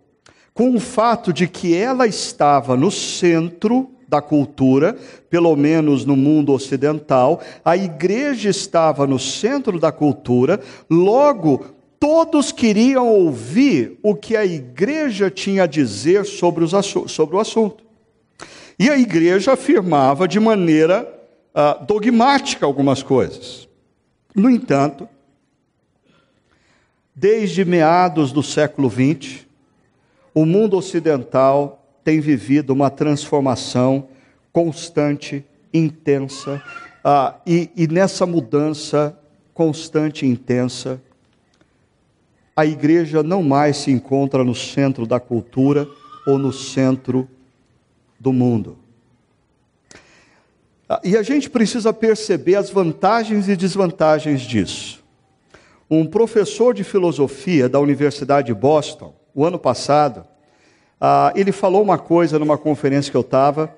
[0.54, 4.96] com o fato de que ela estava no centro da cultura,
[5.28, 11.64] pelo menos no mundo ocidental, a igreja estava no centro da cultura, logo
[11.98, 16.64] todos queriam ouvir o que a igreja tinha a dizer sobre,
[17.08, 17.82] sobre o assunto.
[18.78, 21.13] E a igreja afirmava de maneira
[21.54, 23.68] uh, dogmática algumas coisas.
[24.34, 25.08] No entanto,
[27.14, 29.46] Desde meados do século XX,
[30.34, 34.08] o mundo ocidental tem vivido uma transformação
[34.52, 36.60] constante, intensa,
[37.04, 39.16] uh, e, e nessa mudança
[39.52, 41.00] constante e intensa,
[42.56, 45.88] a igreja não mais se encontra no centro da cultura
[46.26, 47.28] ou no centro
[48.18, 48.76] do mundo.
[50.88, 55.04] Ah, e a gente precisa perceber as vantagens e desvantagens disso
[55.90, 60.24] um professor de filosofia da Universidade de Boston, o ano passado,
[61.00, 63.74] ah, ele falou uma coisa numa conferência que eu estava,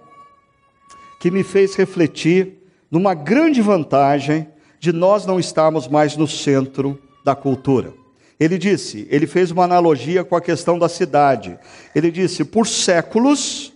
[1.21, 2.55] que me fez refletir
[2.91, 4.49] numa grande vantagem
[4.79, 7.93] de nós não estarmos mais no centro da cultura.
[8.39, 11.59] Ele disse, ele fez uma analogia com a questão da cidade.
[11.95, 13.73] Ele disse: por séculos,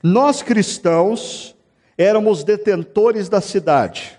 [0.00, 1.56] nós cristãos
[1.96, 4.18] éramos detentores da cidade.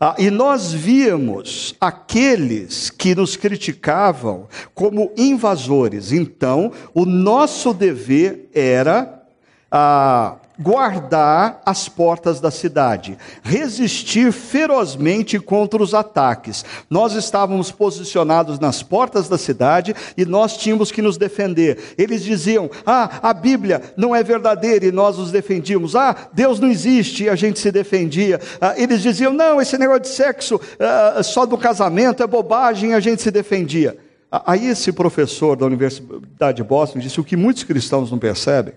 [0.00, 6.12] Ah, e nós víamos aqueles que nos criticavam como invasores.
[6.12, 9.22] Então, o nosso dever era
[9.70, 16.64] ah, guardar as portas da cidade, resistir ferozmente contra os ataques.
[16.88, 21.94] Nós estávamos posicionados nas portas da cidade e nós tínhamos que nos defender.
[21.98, 25.94] Eles diziam: "Ah, a Bíblia não é verdadeira" e nós os defendíamos.
[25.94, 28.40] "Ah, Deus não existe" e a gente se defendia.
[28.60, 32.94] Ah, eles diziam: "Não, esse negócio de sexo ah, só do casamento é bobagem" e
[32.94, 33.96] a gente se defendia.
[34.32, 38.74] Ah, aí esse professor da Universidade de Boston disse o que muitos cristãos não percebem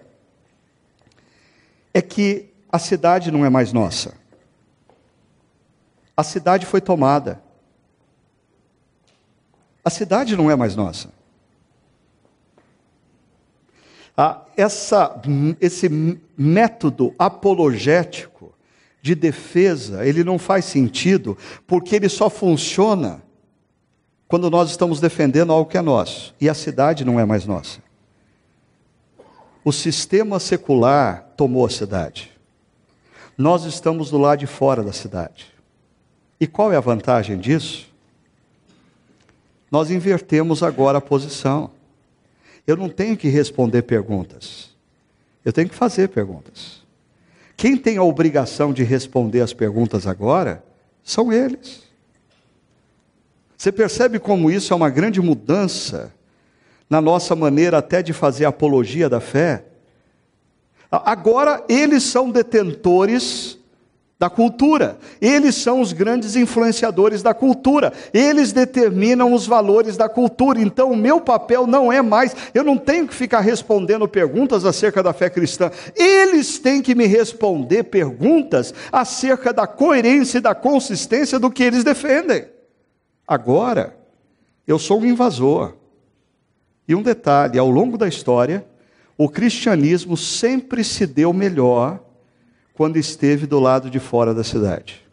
[1.94, 4.14] é que a cidade não é mais nossa.
[6.16, 7.42] A cidade foi tomada.
[9.84, 11.10] A cidade não é mais nossa.
[14.16, 15.20] Ah, essa,
[15.62, 15.88] esse
[16.38, 18.54] método apologético
[19.02, 23.24] de defesa, ele não faz sentido, porque ele só funciona
[24.28, 27.82] quando nós estamos defendendo algo que é nosso, e a cidade não é mais nossa.
[29.64, 32.32] O sistema secular tomou a cidade.
[33.38, 35.48] Nós estamos do lado de fora da cidade.
[36.40, 37.88] E qual é a vantagem disso?
[39.72, 41.72] Nós invertemos agora a posição.
[42.66, 44.70] Eu não tenho que responder perguntas.
[45.44, 46.82] Eu tenho que fazer perguntas.
[47.56, 50.64] Quem tem a obrigação de responder as perguntas agora
[51.04, 51.84] são eles.
[53.58, 56.14] Você percebe como isso é uma grande mudança
[56.90, 59.66] na nossa maneira até de fazer apologia da fé.
[60.92, 63.60] Agora eles são detentores
[64.18, 70.60] da cultura, eles são os grandes influenciadores da cultura, eles determinam os valores da cultura.
[70.60, 75.02] Então, o meu papel não é mais, eu não tenho que ficar respondendo perguntas acerca
[75.02, 81.40] da fé cristã, eles têm que me responder perguntas acerca da coerência e da consistência
[81.40, 82.46] do que eles defendem.
[83.26, 83.96] Agora,
[84.68, 85.79] eu sou um invasor.
[86.90, 88.66] E um detalhe: ao longo da história,
[89.16, 92.04] o cristianismo sempre se deu melhor
[92.74, 95.06] quando esteve do lado de fora da cidade.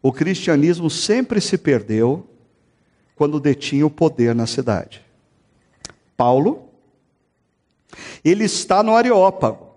[0.00, 2.26] O cristianismo sempre se perdeu
[3.14, 5.04] quando detinha o poder na cidade.
[6.16, 6.70] Paulo,
[8.24, 9.74] ele está no Areópago.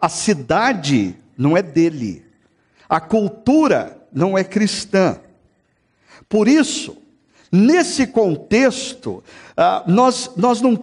[0.00, 2.24] A cidade não é dele.
[2.88, 5.20] A cultura não é cristã.
[6.28, 6.96] Por isso,
[7.56, 9.22] Nesse contexto,
[9.56, 10.74] ah, nós, nós não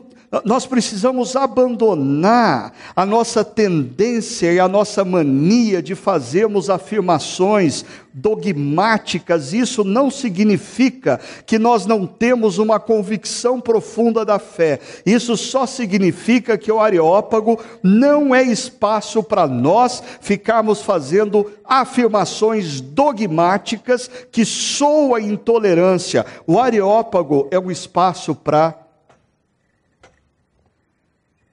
[0.45, 9.51] nós precisamos abandonar a nossa tendência e a nossa mania de fazermos afirmações dogmáticas.
[9.51, 14.79] Isso não significa que nós não temos uma convicção profunda da fé.
[15.05, 24.09] Isso só significa que o Areópago não é espaço para nós ficarmos fazendo afirmações dogmáticas
[24.31, 26.25] que soa intolerância.
[26.47, 28.80] O Areópago é um espaço para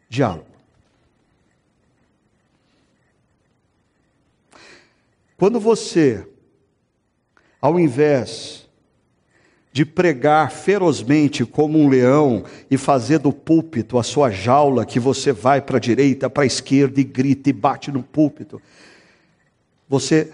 [0.09, 0.47] diálogo.
[5.37, 6.27] Quando você,
[7.61, 8.69] ao invés
[9.71, 15.31] de pregar ferozmente como um leão e fazer do púlpito a sua jaula, que você
[15.31, 18.61] vai para a direita, para a esquerda e grita e bate no púlpito,
[19.89, 20.33] você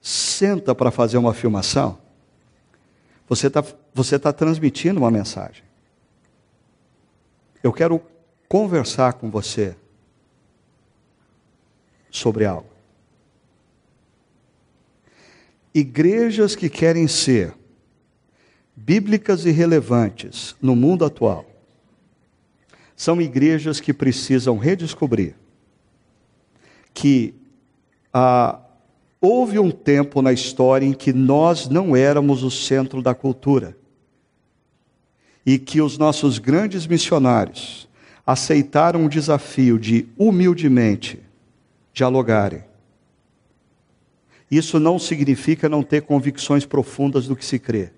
[0.00, 1.98] senta para fazer uma afirmação,
[3.28, 5.62] você está você tá transmitindo uma mensagem.
[7.62, 8.00] Eu quero
[8.50, 9.76] conversar com você
[12.10, 12.68] sobre algo.
[15.72, 17.54] Igrejas que querem ser
[18.74, 21.46] bíblicas e relevantes no mundo atual
[22.96, 25.36] são igrejas que precisam redescobrir
[26.92, 27.32] que
[28.12, 28.58] ah,
[29.20, 33.78] houve um tempo na história em que nós não éramos o centro da cultura
[35.46, 37.88] e que os nossos grandes missionários
[38.26, 41.20] aceitaram o desafio de humildemente
[41.92, 42.64] dialogarem.
[44.50, 47.90] Isso não significa não ter convicções profundas do que se crê.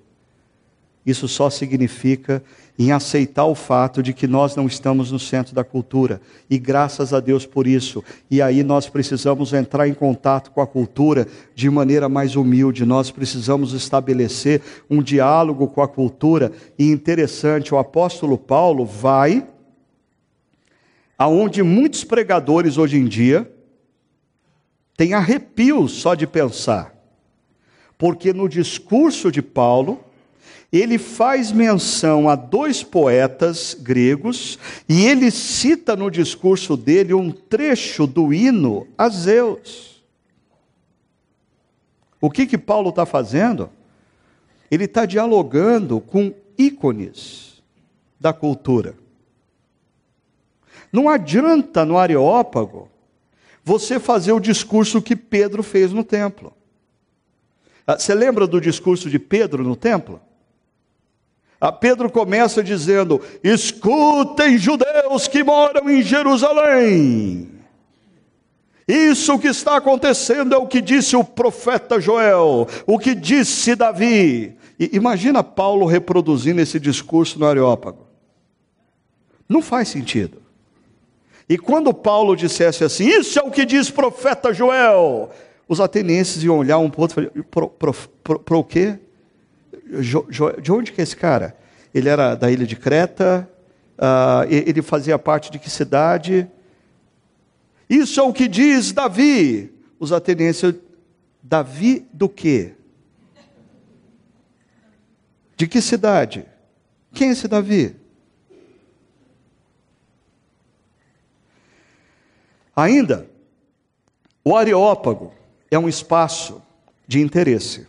[1.05, 2.43] Isso só significa
[2.79, 6.21] em aceitar o fato de que nós não estamos no centro da cultura.
[6.49, 8.05] E graças a Deus por isso.
[8.31, 12.87] E aí nós precisamos entrar em contato com a cultura de maneira mais humilde.
[12.87, 16.53] Nós precisamos estabelecer um diálogo com a cultura.
[16.79, 19.45] E interessante, o apóstolo Paulo vai
[21.23, 23.49] aonde muitos pregadores hoje em dia
[24.97, 26.93] têm arrepios só de pensar.
[27.97, 30.01] Porque no discurso de Paulo,
[30.73, 34.59] ele faz menção a dois poetas gregos
[34.89, 40.03] e ele cita no discurso dele um trecho do hino a Zeus.
[42.21, 43.71] O que que Paulo está fazendo?
[44.69, 47.63] Ele está dialogando com ícones
[48.19, 49.02] da cultura.
[50.93, 52.89] Não adianta no Areópago
[53.65, 56.53] você fazer o discurso que Pedro fez no templo.
[57.87, 60.21] Ah, você lembra do discurso de Pedro no templo?
[61.61, 67.49] A Pedro começa dizendo: Escutem, judeus que moram em Jerusalém.
[68.87, 74.57] Isso que está acontecendo é o que disse o profeta Joel, o que disse Davi.
[74.79, 78.09] E imagina Paulo reproduzindo esse discurso no Areópago.
[79.49, 80.42] Não faz sentido.
[81.49, 85.31] E quando Paulo dissesse assim, isso é o que diz profeta Joel,
[85.69, 87.69] os atenienses iam olhar um para o outro e falar,
[88.45, 88.99] para o quê?
[90.01, 91.57] Jo, jo, de onde que é esse cara?
[91.95, 93.49] Ele era da ilha de Creta,
[93.99, 96.49] uh, ele fazia parte de que cidade?
[97.89, 99.71] Isso é o que diz Davi.
[99.99, 100.75] Os atenienses,
[101.43, 102.73] Davi do quê?
[105.57, 106.47] De que cidade?
[107.13, 107.95] Quem é esse Davi?
[112.75, 113.27] Ainda,
[114.45, 115.33] o Areópago
[115.71, 116.63] é um espaço
[117.07, 117.87] de interesse.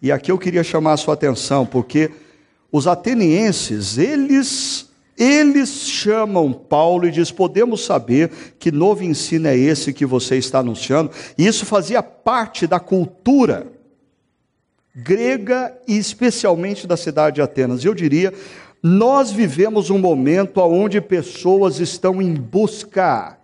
[0.00, 2.10] E aqui eu queria chamar a sua atenção, porque
[2.70, 4.86] os atenienses, eles
[5.18, 10.58] eles chamam Paulo e diz: "Podemos saber que novo ensino é esse que você está
[10.58, 13.66] anunciando?" E isso fazia parte da cultura
[14.94, 17.84] grega e especialmente da cidade de Atenas.
[17.84, 18.32] Eu diria,
[18.82, 23.38] nós vivemos um momento onde pessoas estão em busca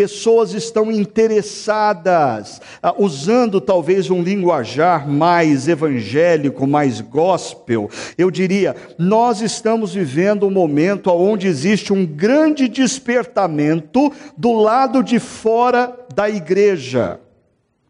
[0.00, 7.90] Pessoas estão interessadas, ah, usando talvez um linguajar mais evangélico, mais gospel.
[8.16, 15.18] Eu diria, nós estamos vivendo um momento onde existe um grande despertamento do lado de
[15.18, 17.20] fora da igreja.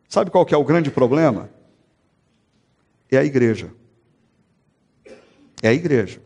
[0.08, 1.48] Sabe qual que é o grande problema?
[3.08, 3.70] É a igreja.
[5.62, 6.20] É a igreja.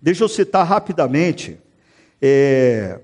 [0.00, 1.58] Deixa eu citar rapidamente.
[2.22, 2.98] É,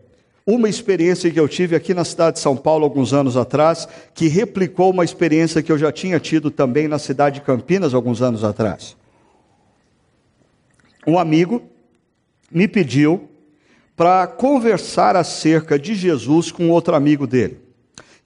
[0.46, 4.28] uma experiência que eu tive aqui na cidade de São Paulo alguns anos atrás, que
[4.28, 8.42] replicou uma experiência que eu já tinha tido também na cidade de Campinas alguns anos
[8.42, 8.96] atrás.
[11.06, 11.62] Um amigo
[12.50, 13.28] me pediu
[13.96, 17.60] para conversar acerca de Jesus com outro amigo dele.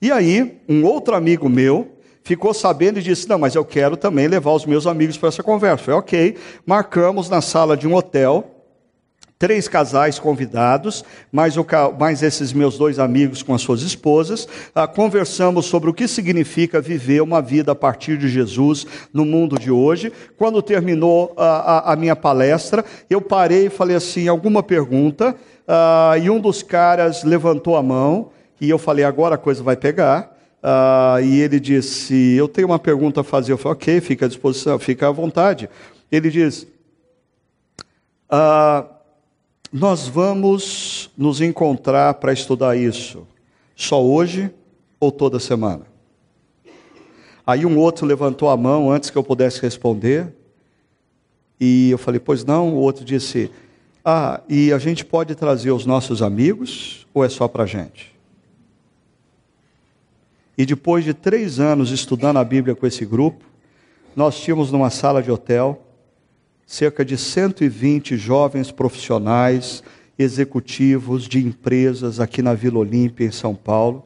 [0.01, 1.91] E aí, um outro amigo meu
[2.23, 5.43] ficou sabendo e disse: Não, mas eu quero também levar os meus amigos para essa
[5.43, 5.83] conversa.
[5.83, 6.35] Foi ok.
[6.65, 8.54] Marcamos na sala de um hotel
[9.37, 11.65] três casais convidados, mais, o,
[11.99, 14.47] mais, esses meus dois amigos com as suas esposas.
[14.73, 19.59] Ah, conversamos sobre o que significa viver uma vida a partir de Jesus no mundo
[19.59, 20.11] de hoje.
[20.37, 25.35] Quando terminou a, a, a minha palestra, eu parei e falei assim: alguma pergunta?
[25.67, 29.75] Ah, e um dos caras levantou a mão e eu falei: agora a coisa vai
[29.75, 30.33] pegar.
[30.63, 33.51] Ah, e ele disse: Eu tenho uma pergunta a fazer.
[33.51, 35.69] Eu falei: Ok, fica à disposição, fica à vontade.
[36.11, 36.65] Ele diz:
[38.29, 38.85] ah,
[39.71, 43.27] nós vamos nos encontrar para estudar isso
[43.75, 44.51] só hoje
[44.99, 45.85] ou toda semana?
[47.45, 50.33] Aí um outro levantou a mão antes que eu pudesse responder.
[51.59, 52.73] E eu falei, pois não.
[52.73, 53.51] O outro disse,
[54.03, 58.15] ah, e a gente pode trazer os nossos amigos ou é só para a gente?
[60.57, 63.43] E depois de três anos estudando a Bíblia com esse grupo,
[64.15, 65.84] nós tínhamos numa sala de hotel
[66.65, 69.83] cerca de 120 jovens profissionais,
[70.17, 74.05] executivos de empresas aqui na Vila Olímpia, em São Paulo.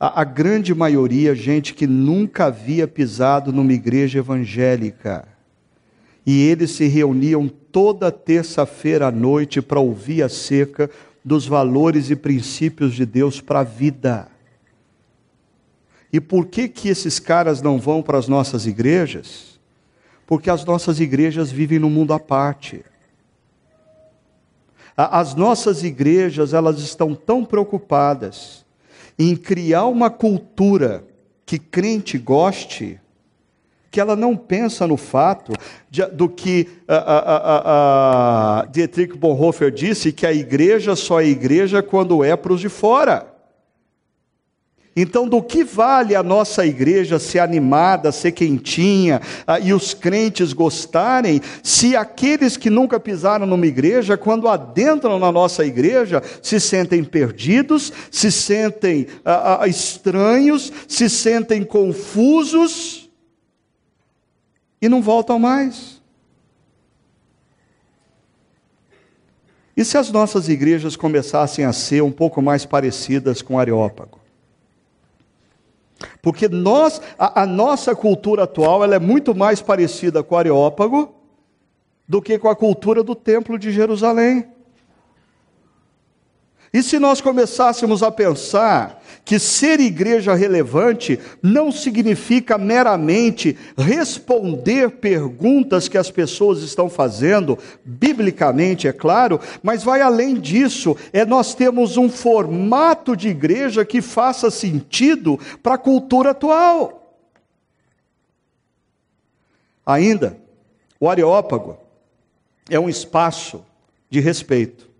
[0.00, 5.28] A, a, grande maioria, gente que nunca havia pisado numa igreja evangélica.
[6.26, 10.90] E eles se reuniam toda terça-feira à noite para ouvir acerca
[11.24, 14.28] dos valores e princípios de Deus para a vida.
[16.12, 19.51] E por que que esses caras não vão para as nossas igrejas?
[20.32, 22.82] Porque as nossas igrejas vivem num mundo à parte.
[24.96, 28.64] As nossas igrejas, elas estão tão preocupadas
[29.18, 31.04] em criar uma cultura
[31.44, 32.98] que crente goste,
[33.90, 35.52] que ela não pensa no fato
[35.90, 36.66] de, do que
[38.72, 43.26] Dietrich Bonhoeffer disse, que a igreja só é igreja quando é para os de fora.
[44.94, 50.52] Então, do que vale a nossa igreja ser animada, ser quentinha ah, e os crentes
[50.52, 57.02] gostarem, se aqueles que nunca pisaram numa igreja, quando adentram na nossa igreja, se sentem
[57.02, 63.10] perdidos, se sentem ah, ah, estranhos, se sentem confusos
[64.80, 66.02] e não voltam mais?
[69.74, 74.21] E se as nossas igrejas começassem a ser um pouco mais parecidas com Areópago?
[76.20, 81.14] Porque nós, a, a nossa cultura atual ela é muito mais parecida com o Areópago
[82.08, 84.46] do que com a cultura do Templo de Jerusalém.
[86.72, 95.86] E se nós começássemos a pensar que ser igreja relevante não significa meramente responder perguntas
[95.86, 101.98] que as pessoas estão fazendo, biblicamente, é claro, mas vai além disso, é nós temos
[101.98, 107.14] um formato de igreja que faça sentido para a cultura atual.
[109.84, 110.38] Ainda,
[110.98, 111.76] o Areópago
[112.70, 113.62] é um espaço
[114.08, 114.91] de respeito.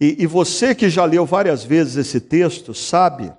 [0.00, 3.32] E, e você que já leu várias vezes esse texto, sabe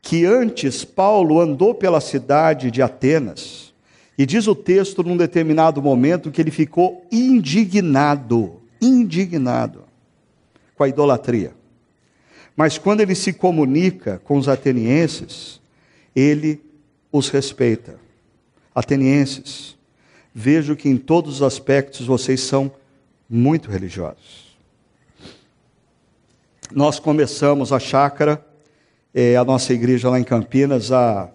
[0.00, 3.72] que antes Paulo andou pela cidade de Atenas,
[4.16, 9.84] e diz o texto num determinado momento que ele ficou indignado, indignado
[10.76, 11.54] com a idolatria.
[12.54, 15.60] Mas quando ele se comunica com os atenienses,
[16.14, 16.60] ele
[17.10, 17.98] os respeita.
[18.74, 19.76] Atenienses,
[20.34, 22.70] vejo que em todos os aspectos vocês são
[23.28, 24.51] muito religiosos.
[26.74, 28.42] Nós começamos a chácara,
[29.12, 31.28] é, a nossa igreja lá em Campinas, há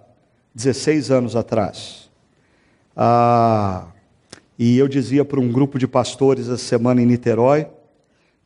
[0.56, 2.10] 16 anos atrás.
[2.96, 3.86] Ah,
[4.58, 7.68] e eu dizia para um grupo de pastores essa semana em Niterói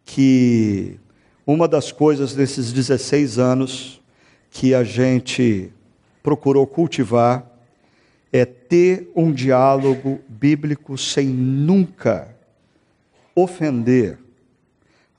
[0.04, 1.00] que
[1.48, 4.02] uma das coisas desses 16 anos
[4.50, 5.72] que a gente
[6.22, 7.50] procurou cultivar
[8.34, 12.36] é ter um diálogo bíblico sem nunca
[13.34, 14.20] ofender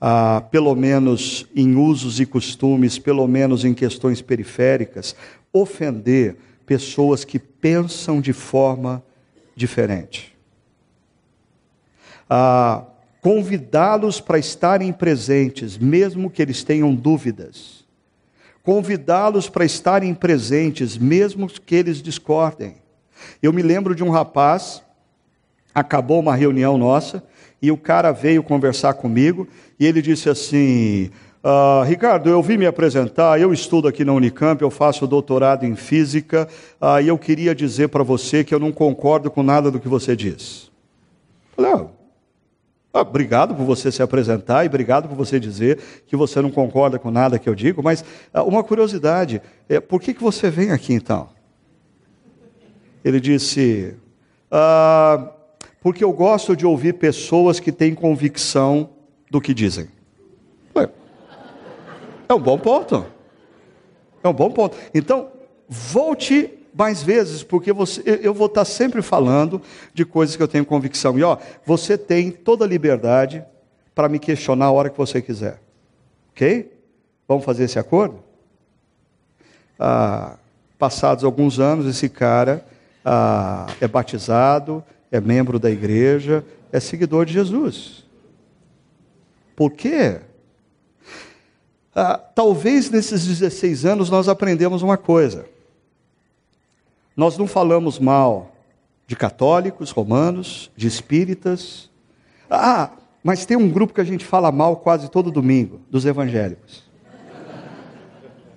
[0.05, 5.15] ah, pelo menos em usos e costumes, pelo menos em questões periféricas,
[5.53, 6.35] ofender
[6.65, 9.01] pessoas que pensam de forma
[9.55, 10.35] diferente.
[12.29, 12.83] Ah,
[13.21, 17.85] Convidá-los para estarem presentes, mesmo que eles tenham dúvidas.
[18.61, 22.75] Convidá-los para estarem presentes, mesmo que eles discordem.
[23.41, 24.83] Eu me lembro de um rapaz,
[25.73, 27.23] acabou uma reunião nossa,
[27.61, 29.47] e o cara veio conversar comigo
[29.83, 31.11] e ele disse assim:
[31.43, 35.75] ah, Ricardo, eu vim me apresentar, eu estudo aqui na Unicamp, eu faço doutorado em
[35.75, 36.47] física,
[36.79, 39.89] ah, e eu queria dizer para você que eu não concordo com nada do que
[39.89, 40.71] você diz.
[41.53, 41.85] Falei, ah,
[42.93, 46.97] ah, obrigado por você se apresentar e obrigado por você dizer que você não concorda
[46.97, 50.71] com nada que eu digo, mas ah, uma curiosidade, é, por que, que você vem
[50.71, 51.27] aqui então?
[53.03, 53.95] Ele disse:
[54.49, 55.29] ah,
[55.81, 58.92] porque eu gosto de ouvir pessoas que têm convicção
[59.33, 59.87] do que dizem.
[60.75, 60.87] Ué,
[62.29, 63.03] é um bom ponto.
[64.23, 64.77] É um bom ponto.
[64.93, 65.31] Então,
[65.67, 69.59] volte mais vezes, porque você, eu vou estar sempre falando
[69.91, 71.17] de coisas que eu tenho convicção.
[71.17, 73.43] E ó, você tem toda a liberdade
[73.95, 75.59] para me questionar a hora que você quiser.
[76.31, 76.71] Ok?
[77.27, 78.19] Vamos fazer esse acordo?
[79.79, 80.37] Ah,
[80.77, 82.63] passados alguns anos, esse cara
[83.03, 88.02] ah, é batizado, é membro da igreja, é seguidor de Jesus.
[89.55, 90.19] Por quê?
[91.95, 95.45] Ah, talvez nesses 16 anos nós aprendemos uma coisa.
[97.15, 98.51] Nós não falamos mal
[99.05, 101.89] de católicos, romanos, de espíritas.
[102.49, 102.89] Ah,
[103.23, 106.83] mas tem um grupo que a gente fala mal quase todo domingo, dos evangélicos.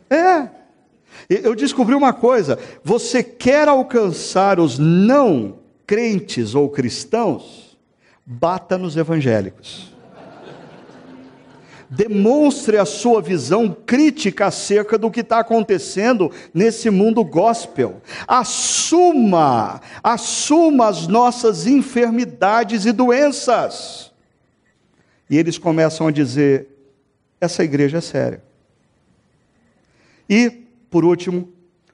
[0.08, 0.48] É.
[1.28, 7.76] Eu descobri uma coisa: você quer alcançar os não crentes ou cristãos,
[8.24, 9.95] bata nos evangélicos
[11.88, 18.00] demonstre a sua visão crítica acerca do que está acontecendo nesse mundo gospel.
[18.26, 24.12] Assuma, assuma as nossas enfermidades e doenças.
[25.28, 26.68] E eles começam a dizer:
[27.40, 28.42] essa igreja é séria.
[30.28, 30.50] E,
[30.90, 31.48] por último,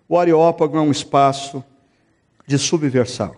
[0.09, 1.63] o Areópago é um espaço
[2.47, 3.35] de subversão.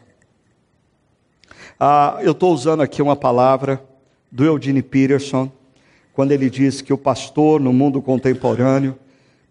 [1.79, 3.83] Ah, eu estou usando aqui uma palavra
[4.31, 5.51] do Eugene Peterson
[6.15, 8.97] quando ele diz que o pastor no mundo contemporâneo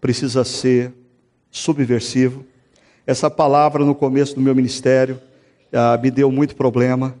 [0.00, 0.92] precisa ser
[1.50, 2.44] subversivo.
[3.06, 5.20] Essa palavra no começo do meu ministério
[5.72, 7.14] ah, me deu muito problema,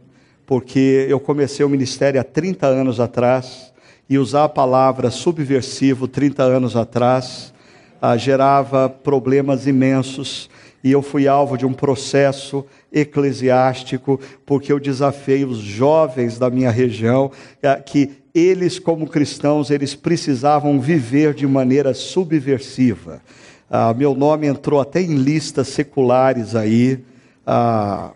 [0.46, 3.72] porque eu comecei o ministério há 30 anos atrás
[4.08, 7.52] e usar a palavra subversivo 30 anos atrás
[8.00, 10.48] ah, gerava problemas imensos
[10.82, 16.70] e eu fui alvo de um processo eclesiástico, porque eu desafiei os jovens da minha
[16.70, 17.30] região
[17.62, 23.22] ah, que eles, como cristãos, eles precisavam viver de maneira subversiva.
[23.70, 27.04] Ah, meu nome entrou até em listas seculares aí,
[27.46, 28.12] ah,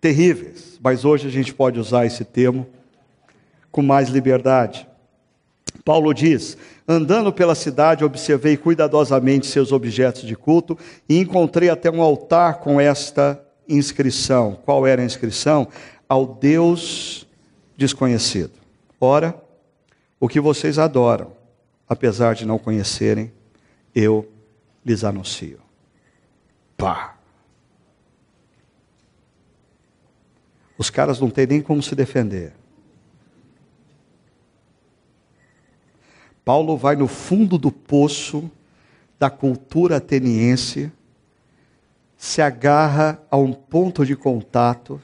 [0.00, 2.66] terríveis, mas hoje a gente pode usar esse termo
[3.72, 4.86] com mais liberdade.
[5.84, 10.76] Paulo diz: Andando pela cidade, observei cuidadosamente seus objetos de culto
[11.08, 14.58] e encontrei até um altar com esta inscrição.
[14.64, 15.68] Qual era a inscrição?
[16.08, 17.26] Ao Deus
[17.76, 18.59] desconhecido.
[19.00, 19.42] Ora,
[20.20, 21.32] o que vocês adoram,
[21.88, 23.32] apesar de não conhecerem,
[23.94, 24.30] eu
[24.84, 25.58] lhes anuncio.
[26.76, 27.16] Pá!
[30.76, 32.52] Os caras não têm nem como se defender.
[36.44, 38.50] Paulo vai no fundo do poço
[39.18, 40.90] da cultura ateniense,
[42.16, 45.00] se agarra a um ponto de contato,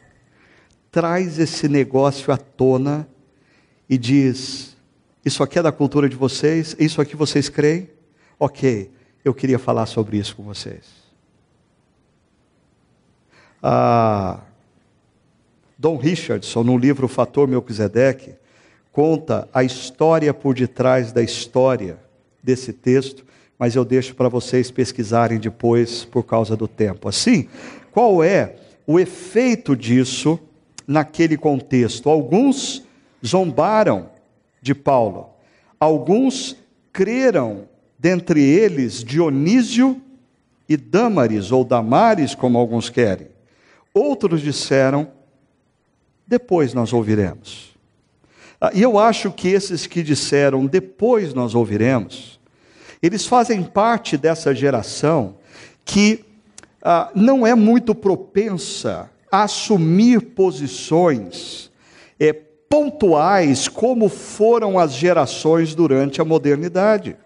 [0.90, 3.07] traz esse negócio à tona
[3.89, 4.76] e diz:
[5.24, 6.76] Isso aqui é da cultura de vocês?
[6.78, 7.89] Isso aqui vocês creem?
[8.39, 8.91] Ok,
[9.24, 10.84] eu queria falar sobre isso com vocês.
[13.62, 14.41] Ah,
[15.78, 18.34] Dom Richardson, no livro Fator Melquisedeque,
[18.93, 21.99] conta a história por detrás da história
[22.43, 23.26] desse texto,
[23.59, 27.09] mas eu deixo para vocês pesquisarem depois por causa do tempo.
[27.09, 27.49] Assim,
[27.91, 28.57] qual é
[28.87, 30.39] o efeito disso
[30.87, 32.09] naquele contexto?
[32.09, 32.86] Alguns
[33.25, 34.11] zombaram
[34.61, 35.31] de Paulo.
[35.79, 36.57] Alguns
[36.93, 40.01] creram, dentre eles Dionísio
[40.69, 43.29] e Dâmaris, ou Damares, como alguns querem.
[43.95, 45.09] Outros disseram,
[46.27, 47.77] depois nós ouviremos.
[48.61, 52.41] Ah, e eu acho que esses que disseram, depois nós ouviremos,
[53.03, 55.37] eles fazem parte dessa geração
[55.85, 56.25] que
[56.83, 61.71] ah, não é muito propensa a assumir posições
[62.19, 62.33] é,
[62.69, 67.17] pontuais como foram as gerações durante a modernidade.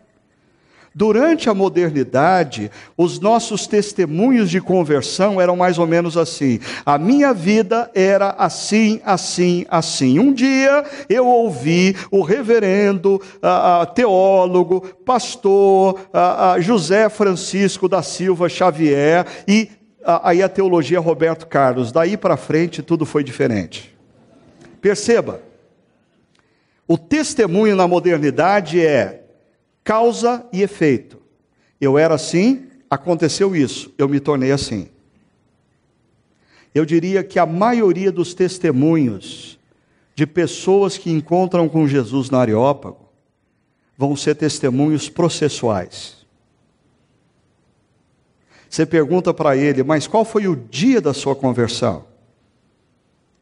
[0.92, 6.58] Durante a modernidade, os nossos testemunhos de conversão eram mais ou menos assim.
[6.84, 10.18] A minha vida era assim, assim, assim.
[10.18, 18.48] Um dia eu ouvi o reverendo, a, a, teólogo, pastor a, José Francisco da Silva
[18.48, 19.70] Xavier e
[20.04, 21.92] aí a teologia Roberto Carlos.
[21.92, 23.89] Daí para frente tudo foi diferente.
[24.80, 25.42] Perceba,
[26.86, 29.24] o testemunho na modernidade é
[29.84, 31.20] causa e efeito.
[31.80, 34.88] Eu era assim, aconteceu isso, eu me tornei assim.
[36.74, 39.58] Eu diria que a maioria dos testemunhos
[40.14, 43.08] de pessoas que encontram com Jesus na Areópago
[43.96, 46.20] vão ser testemunhos processuais.
[48.68, 52.04] Você pergunta para ele, mas qual foi o dia da sua conversão?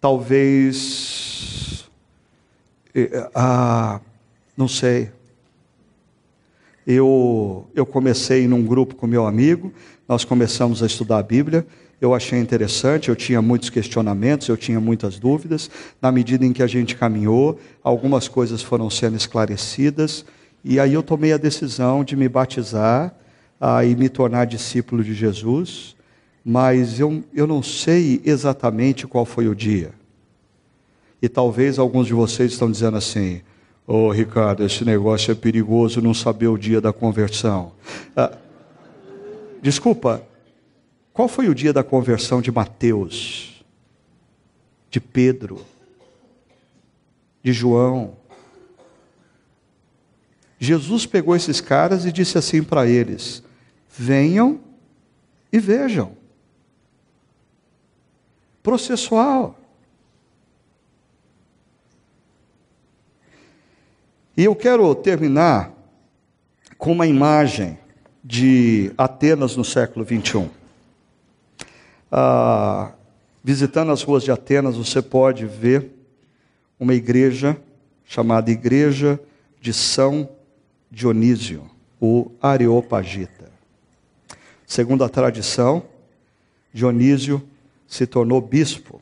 [0.00, 1.07] Talvez.
[2.94, 4.00] Eh, ah,
[4.56, 5.10] não sei.
[6.86, 9.72] Eu, eu comecei num grupo com meu amigo,
[10.08, 11.66] nós começamos a estudar a Bíblia.
[12.00, 15.70] Eu achei interessante, eu tinha muitos questionamentos, eu tinha muitas dúvidas.
[16.00, 20.24] Na medida em que a gente caminhou, algumas coisas foram sendo esclarecidas,
[20.64, 23.14] e aí eu tomei a decisão de me batizar
[23.60, 25.96] ah, e me tornar discípulo de Jesus,
[26.44, 29.97] mas eu, eu não sei exatamente qual foi o dia.
[31.20, 33.42] E talvez alguns de vocês estão dizendo assim:
[33.86, 37.72] Ô oh, Ricardo, esse negócio é perigoso não saber o dia da conversão.
[38.16, 38.36] Ah,
[39.60, 40.22] desculpa,
[41.12, 43.64] qual foi o dia da conversão de Mateus,
[44.90, 45.64] de Pedro,
[47.42, 48.16] de João?
[50.60, 53.42] Jesus pegou esses caras e disse assim para eles:
[53.88, 54.60] venham
[55.52, 56.16] e vejam.
[58.62, 59.57] Processual.
[64.38, 65.74] E eu quero terminar
[66.78, 67.76] com uma imagem
[68.22, 70.48] de Atenas no século 21.
[72.08, 72.92] Ah,
[73.42, 75.90] visitando as ruas de Atenas, você pode ver
[76.78, 77.56] uma igreja
[78.04, 79.18] chamada Igreja
[79.60, 80.28] de São
[80.88, 81.68] Dionísio,
[82.00, 83.50] o Areopagita.
[84.64, 85.82] Segundo a tradição,
[86.72, 87.42] Dionísio
[87.88, 89.00] se tornou bispo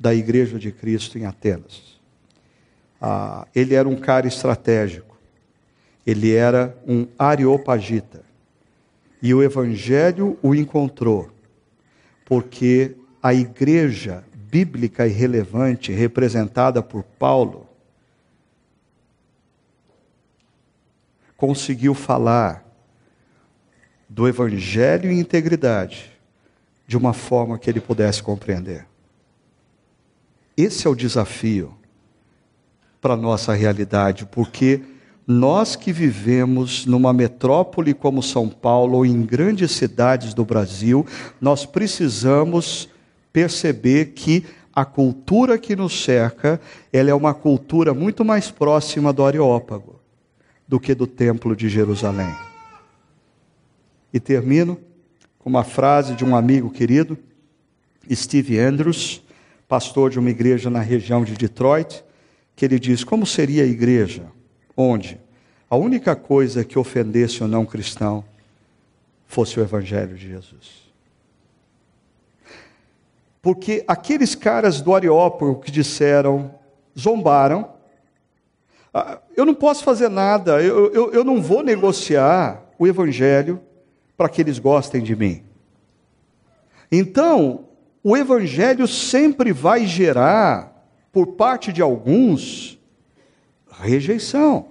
[0.00, 1.91] da Igreja de Cristo em Atenas.
[3.04, 5.18] Ah, ele era um cara estratégico,
[6.06, 8.22] ele era um areopagita.
[9.20, 11.28] E o Evangelho o encontrou
[12.24, 17.68] porque a igreja bíblica e relevante representada por Paulo
[21.36, 22.64] conseguiu falar
[24.08, 26.12] do evangelho em integridade
[26.86, 28.86] de uma forma que ele pudesse compreender.
[30.56, 31.76] Esse é o desafio
[33.02, 34.80] para a nossa realidade, porque
[35.26, 41.04] nós que vivemos numa metrópole como São Paulo ou em grandes cidades do Brasil,
[41.40, 42.88] nós precisamos
[43.32, 46.60] perceber que a cultura que nos cerca,
[46.92, 50.00] ela é uma cultura muito mais próxima do Areópago
[50.66, 52.32] do que do Templo de Jerusalém.
[54.12, 54.78] E termino
[55.40, 57.18] com uma frase de um amigo querido,
[58.10, 59.22] Steve Andrews,
[59.66, 62.04] pastor de uma igreja na região de Detroit,
[62.54, 64.30] que ele diz: Como seria a igreja?
[64.76, 65.20] onde
[65.68, 68.24] a única coisa que ofendesse o não cristão
[69.26, 70.82] fosse o Evangelho de Jesus.
[73.40, 76.54] Porque aqueles caras do Areópago que disseram,
[76.98, 77.72] zombaram,
[78.92, 83.60] ah, eu não posso fazer nada, eu, eu, eu não vou negociar o Evangelho
[84.16, 85.42] para que eles gostem de mim.
[86.90, 87.64] Então,
[88.04, 90.71] o Evangelho sempre vai gerar,
[91.12, 92.78] por parte de alguns,
[93.70, 94.66] rejeição.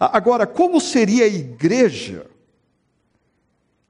[0.00, 2.26] Agora, como seria a igreja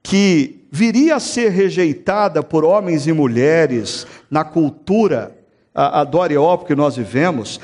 [0.01, 5.37] que viria a ser rejeitada por homens e mulheres na cultura
[5.73, 7.59] a, a que nós vivemos,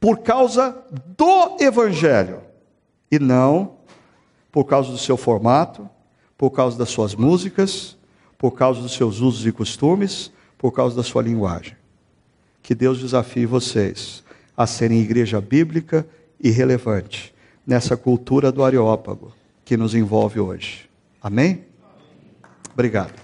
[0.00, 0.76] por causa
[1.16, 2.40] do Evangelho,
[3.10, 3.76] e não
[4.50, 5.88] por causa do seu formato,
[6.36, 7.96] por causa das suas músicas,
[8.36, 11.76] por causa dos seus usos e costumes, por causa da sua linguagem.
[12.62, 14.22] Que Deus desafie vocês
[14.56, 16.06] a serem igreja bíblica
[16.40, 17.34] e relevante
[17.66, 19.32] nessa cultura do Areópago
[19.64, 20.88] que nos envolve hoje.
[21.22, 21.64] Amém?
[22.72, 23.21] Obrigado.